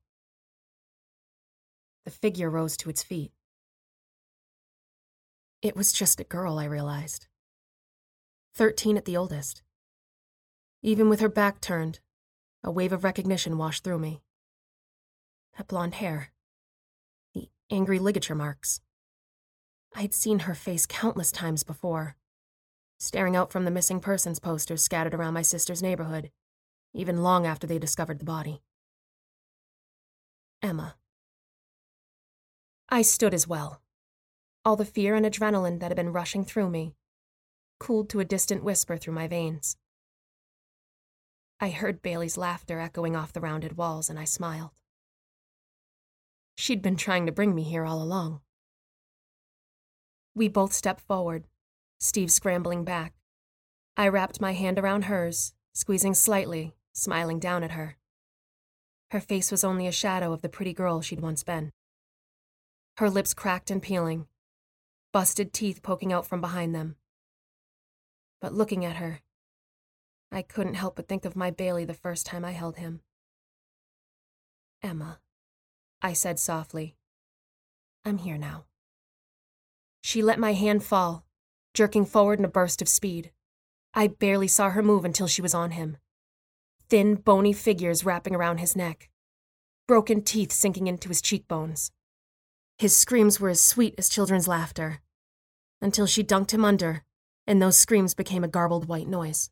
The 2.06 2.12
figure 2.12 2.50
rose 2.50 2.78
to 2.78 2.90
its 2.90 3.04
feet. 3.04 3.32
It 5.62 5.76
was 5.76 5.92
just 5.92 6.20
a 6.20 6.24
girl, 6.24 6.58
I 6.58 6.66
realized. 6.66 7.28
Thirteen 8.54 8.98
at 8.98 9.06
the 9.06 9.18
oldest. 9.18 9.64
Even 10.82 11.10
with 11.10 11.20
her 11.20 11.30
back 11.30 11.62
turned, 11.62 12.00
a 12.64 12.72
wave 12.72 12.94
of 12.94 13.04
recognition 13.04 13.58
washed 13.58 13.84
through 13.84 14.00
me. 14.00 14.22
That 15.58 15.68
blonde 15.68 15.96
hair. 15.96 16.32
Angry 17.72 18.00
ligature 18.00 18.36
marks. 18.36 18.82
I'd 19.96 20.14
seen 20.14 20.40
her 20.40 20.54
face 20.54 20.86
countless 20.86 21.32
times 21.32 21.64
before, 21.64 22.18
staring 23.00 23.34
out 23.34 23.50
from 23.50 23.64
the 23.64 23.72
missing 23.72 24.02
persons 24.02 24.40
posters 24.40 24.84
scattered 24.84 25.14
around 25.14 25.34
my 25.34 25.42
sister's 25.42 25.82
neighborhood, 25.82 26.32
even 26.94 27.24
long 27.24 27.48
after 27.48 27.66
they 27.66 27.80
discovered 27.80 28.20
the 28.20 28.26
body. 28.26 28.62
Emma. 30.62 30.96
I 32.90 33.04
stood 33.04 33.34
as 33.34 33.48
well. 33.48 33.82
All 34.66 34.76
the 34.76 34.84
fear 34.84 35.16
and 35.16 35.26
adrenaline 35.26 35.80
that 35.80 35.92
had 35.92 35.96
been 35.96 36.12
rushing 36.12 36.44
through 36.44 36.70
me 36.70 36.96
cooled 37.80 38.10
to 38.10 38.20
a 38.20 38.26
distant 38.26 38.66
whisper 38.66 38.98
through 38.98 39.14
my 39.14 39.28
veins. 39.28 39.78
I 41.62 41.70
heard 41.70 42.02
Bailey's 42.02 42.38
laughter 42.38 42.80
echoing 42.82 43.16
off 43.16 43.32
the 43.32 43.42
rounded 43.42 43.78
walls, 43.78 44.10
and 44.10 44.20
I 44.20 44.26
smiled. 44.26 44.72
She'd 46.56 46.82
been 46.82 46.96
trying 46.96 47.26
to 47.26 47.32
bring 47.32 47.56
me 47.56 47.64
here 47.64 47.86
all 47.86 48.02
along. 48.02 48.42
We 50.34 50.48
both 50.48 50.74
stepped 50.74 51.02
forward, 51.02 51.46
Steve 52.00 52.32
scrambling 52.32 52.84
back. 52.84 53.14
I 53.98 54.08
wrapped 54.08 54.40
my 54.40 54.54
hand 54.54 54.80
around 54.80 55.06
hers, 55.06 55.54
squeezing 55.74 56.14
slightly, 56.14 56.74
smiling 56.94 57.40
down 57.40 57.64
at 57.64 57.72
her. 57.72 57.98
Her 59.12 59.20
face 59.20 59.52
was 59.52 59.64
only 59.64 59.88
a 59.88 59.92
shadow 59.92 60.32
of 60.32 60.42
the 60.42 60.50
pretty 60.50 60.74
girl 60.74 61.02
she'd 61.02 61.20
once 61.20 61.44
been. 61.44 61.72
Her 62.98 63.10
lips 63.10 63.34
cracked 63.34 63.70
and 63.70 63.82
peeling, 63.82 64.28
busted 65.12 65.52
teeth 65.54 65.82
poking 65.84 66.14
out 66.14 66.26
from 66.26 66.40
behind 66.40 66.74
them. 66.74 66.96
But 68.40 68.54
looking 68.54 68.86
at 68.86 68.96
her, 68.96 69.20
I 70.32 70.42
couldn't 70.42 70.76
help 70.76 70.96
but 70.96 71.08
think 71.08 71.26
of 71.26 71.36
my 71.36 71.52
Bailey 71.52 71.84
the 71.84 71.94
first 71.94 72.26
time 72.26 72.46
I 72.46 72.52
held 72.52 72.78
him. 72.78 73.02
Emma, 74.82 75.20
I 76.02 76.14
said 76.14 76.40
softly. 76.40 76.96
I'm 78.04 78.18
here 78.18 78.38
now. 78.38 78.66
She 80.04 80.24
let 80.24 80.40
my 80.40 80.54
hand 80.54 80.84
fall, 80.84 81.26
jerking 81.74 82.06
forward 82.06 82.40
in 82.40 82.46
a 82.46 82.50
burst 82.50 82.82
of 82.82 82.90
speed. 82.90 83.32
I 83.94 84.08
barely 84.08 84.48
saw 84.48 84.72
her 84.72 84.82
move 84.82 85.06
until 85.06 85.28
she 85.28 85.42
was 85.42 85.54
on 85.54 85.72
him. 85.72 85.98
Thin, 86.90 87.16
bony 87.16 87.54
figures 87.54 88.04
wrapping 88.04 88.36
around 88.36 88.58
his 88.58 88.76
neck, 88.76 89.10
broken 89.88 90.24
teeth 90.24 90.52
sinking 90.52 90.88
into 90.88 91.10
his 91.10 91.22
cheekbones. 91.22 91.92
His 92.80 92.96
screams 92.98 93.40
were 93.40 93.50
as 93.50 93.62
sweet 93.62 93.94
as 93.98 94.10
children's 94.10 94.48
laughter, 94.48 95.02
until 95.82 96.08
she 96.08 96.24
dunked 96.24 96.52
him 96.52 96.66
under, 96.66 97.04
and 97.46 97.62
those 97.62 97.78
screams 97.78 98.14
became 98.14 98.44
a 98.44 98.48
garbled 98.48 98.88
white 98.88 99.08
noise. 99.08 99.52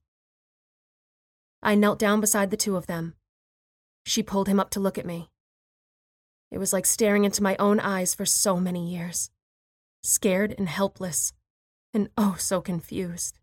I 1.62 1.76
knelt 1.76 2.00
down 2.00 2.22
beside 2.22 2.50
the 2.50 2.58
two 2.58 2.76
of 2.76 2.88
them. 2.88 3.16
She 4.06 4.24
pulled 4.24 4.48
him 4.48 4.60
up 4.60 4.72
to 4.72 4.80
look 4.80 4.98
at 4.98 5.06
me. 5.06 5.30
It 6.52 6.58
was 6.58 6.74
like 6.74 6.86
staring 6.86 7.26
into 7.26 7.44
my 7.44 7.56
own 7.60 7.80
eyes 7.80 8.16
for 8.16 8.26
so 8.26 8.58
many 8.60 8.92
years. 8.92 9.30
Scared 10.02 10.56
and 10.58 10.70
helpless, 10.70 11.34
and 11.94 12.10
oh 12.18 12.36
so 12.40 12.62
confused. 12.62 13.38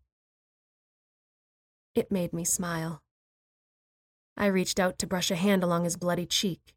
It 1.95 2.11
made 2.11 2.33
me 2.33 2.43
smile. 2.43 3.01
I 4.35 4.47
reached 4.47 4.79
out 4.79 4.99
to 4.99 5.07
brush 5.07 5.31
a 5.31 5.35
hand 5.35 5.63
along 5.63 5.83
his 5.83 5.97
bloody 5.97 6.25
cheek, 6.25 6.75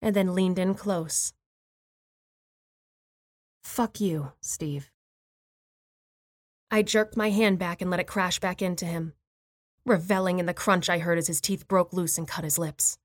and 0.00 0.14
then 0.14 0.34
leaned 0.34 0.58
in 0.58 0.74
close. 0.74 1.32
Fuck 3.62 4.00
you, 4.00 4.32
Steve. 4.40 4.90
I 6.70 6.82
jerked 6.82 7.16
my 7.16 7.30
hand 7.30 7.58
back 7.58 7.80
and 7.80 7.90
let 7.90 8.00
it 8.00 8.06
crash 8.06 8.40
back 8.40 8.60
into 8.60 8.86
him 8.86 9.14
reveling 9.86 10.38
in 10.38 10.46
the 10.46 10.54
crunch 10.54 10.88
I 10.88 10.98
heard 10.98 11.18
as 11.18 11.26
his 11.26 11.40
teeth 11.40 11.68
broke 11.68 11.92
loose 11.92 12.18
and 12.18 12.26
cut 12.26 12.44
his 12.44 12.58
lips. 12.58 12.98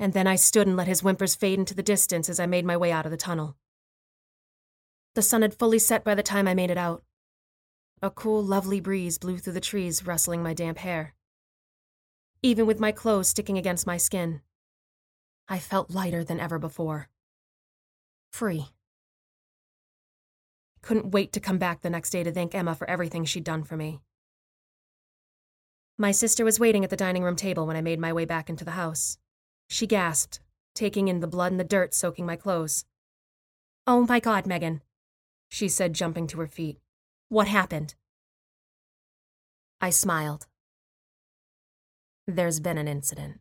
And 0.00 0.14
then 0.14 0.26
I 0.26 0.34
stood 0.34 0.66
and 0.66 0.76
let 0.76 0.88
his 0.88 1.02
whimpers 1.02 1.36
fade 1.36 1.58
into 1.58 1.74
the 1.74 1.82
distance 1.82 2.30
as 2.30 2.40
I 2.40 2.46
made 2.46 2.64
my 2.64 2.76
way 2.76 2.90
out 2.90 3.04
of 3.04 3.10
the 3.12 3.18
tunnel. 3.18 3.56
The 5.14 5.22
sun 5.22 5.42
had 5.42 5.52
fully 5.52 5.78
set 5.78 6.04
by 6.04 6.14
the 6.14 6.22
time 6.22 6.48
I 6.48 6.54
made 6.54 6.70
it 6.70 6.78
out. 6.78 7.04
A 8.00 8.10
cool, 8.10 8.42
lovely 8.42 8.80
breeze 8.80 9.18
blew 9.18 9.36
through 9.36 9.52
the 9.52 9.60
trees, 9.60 10.06
rustling 10.06 10.42
my 10.42 10.54
damp 10.54 10.78
hair. 10.78 11.14
Even 12.42 12.66
with 12.66 12.80
my 12.80 12.92
clothes 12.92 13.28
sticking 13.28 13.58
against 13.58 13.86
my 13.86 13.98
skin, 13.98 14.40
I 15.48 15.58
felt 15.58 15.90
lighter 15.90 16.24
than 16.24 16.40
ever 16.40 16.58
before. 16.58 17.10
Free. 18.32 18.68
Couldn't 20.80 21.10
wait 21.10 21.30
to 21.34 21.40
come 21.40 21.58
back 21.58 21.82
the 21.82 21.90
next 21.90 22.08
day 22.08 22.22
to 22.22 22.32
thank 22.32 22.54
Emma 22.54 22.74
for 22.74 22.88
everything 22.88 23.26
she'd 23.26 23.44
done 23.44 23.64
for 23.64 23.76
me. 23.76 24.00
My 25.98 26.12
sister 26.12 26.42
was 26.42 26.58
waiting 26.58 26.84
at 26.84 26.90
the 26.90 26.96
dining 26.96 27.22
room 27.22 27.36
table 27.36 27.66
when 27.66 27.76
I 27.76 27.82
made 27.82 28.00
my 28.00 28.14
way 28.14 28.24
back 28.24 28.48
into 28.48 28.64
the 28.64 28.70
house. 28.70 29.18
She 29.70 29.86
gasped, 29.86 30.40
taking 30.74 31.06
in 31.06 31.20
the 31.20 31.28
blood 31.28 31.52
and 31.52 31.60
the 31.60 31.64
dirt 31.64 31.94
soaking 31.94 32.26
my 32.26 32.34
clothes. 32.34 32.84
Oh 33.86 34.04
my 34.04 34.18
god, 34.18 34.44
Megan, 34.44 34.82
she 35.48 35.68
said, 35.68 35.94
jumping 35.94 36.26
to 36.26 36.40
her 36.40 36.48
feet. 36.48 36.80
What 37.28 37.46
happened? 37.46 37.94
I 39.80 39.90
smiled. 39.90 40.48
There's 42.26 42.58
been 42.58 42.78
an 42.78 42.88
incident. 42.88 43.38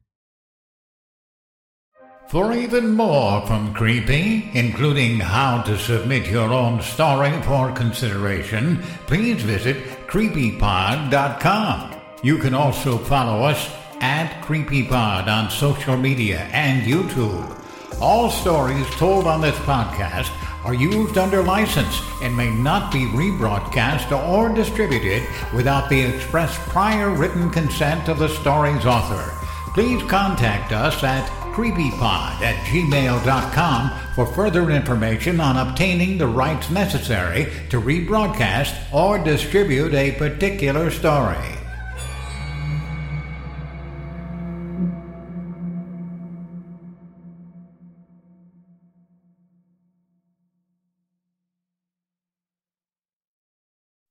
For 2.28 2.54
even 2.54 2.92
more 2.92 3.46
from 3.48 3.74
Creepy, 3.74 4.52
including 4.54 5.20
how 5.20 5.63
to 5.63 5.80
submit 5.80 6.28
your 6.28 6.54
own 6.54 6.80
story 6.84 7.42
for 7.42 7.72
consideration, 7.72 8.84
please 9.08 9.42
visit 9.42 9.78
creepypod.com. 10.08 11.96
You 12.22 12.38
can 12.38 12.54
also 12.54 13.00
follow 13.00 13.46
us 13.46 13.79
at 14.02 14.42
CreepyPod 14.42 15.28
on 15.28 15.50
social 15.50 15.98
media 15.98 16.42
and 16.52 16.84
YouTube. 16.84 17.56
All 18.02 18.30
stories 18.30 18.90
told 18.92 19.28
on 19.28 19.42
this 19.42 19.58
podcast 19.60 20.32
are 20.64 20.74
used 20.74 21.18
under 21.18 21.42
license 21.42 22.02
and 22.22 22.36
may 22.36 22.50
not 22.50 22.92
be 22.92 23.06
rebroadcast 23.06 24.12
or 24.30 24.50
distributed 24.50 25.28
without 25.54 25.90
the 25.90 26.02
express 26.02 26.58
prior 26.70 27.10
written 27.10 27.50
consent 27.50 28.08
of 28.08 28.20
the 28.20 28.28
story's 28.28 28.86
author. 28.86 29.36
Please 29.74 30.02
contact 30.10 30.72
us 30.72 31.04
at 31.04 31.28
creepypod 31.54 32.42
at 32.42 32.56
gmail.com 32.66 33.92
for 34.16 34.26
further 34.28 34.70
information 34.70 35.40
on 35.40 35.58
obtaining 35.58 36.18
the 36.18 36.28
rights 36.28 36.70
necessary 36.70 37.46
to 37.70 37.82
rebroadcast 37.82 38.76
or 38.94 39.18
distribute 39.20 39.94
a 39.94 40.14
particular 40.14 40.90
story. 40.90 41.59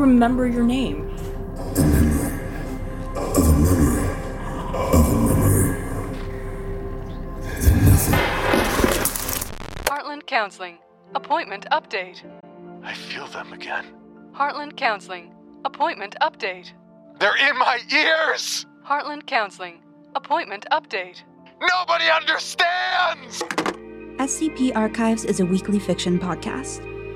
remember 0.00 0.46
your 0.46 0.64
name? 0.64 1.10
Heartland 9.86 10.26
Counseling. 10.26 10.78
Appointment 11.14 11.66
update. 11.70 12.22
I 12.82 12.94
feel 12.94 13.26
them 13.26 13.52
again. 13.52 13.84
Heartland 14.34 14.76
Counseling. 14.76 15.34
Appointment 15.64 16.16
update. 16.22 16.72
They're 17.18 17.36
in 17.36 17.58
my 17.58 17.80
ears! 17.92 18.64
Heartland 18.86 19.26
Counseling. 19.26 19.82
Appointment 20.14 20.66
update. 20.72 21.22
Nobody 21.60 22.04
understands! 22.08 23.42
SCP 24.18 24.74
Archives 24.74 25.24
is 25.24 25.40
a 25.40 25.44
weekly 25.46 25.78
fiction 25.78 26.18
podcast. 26.18 26.89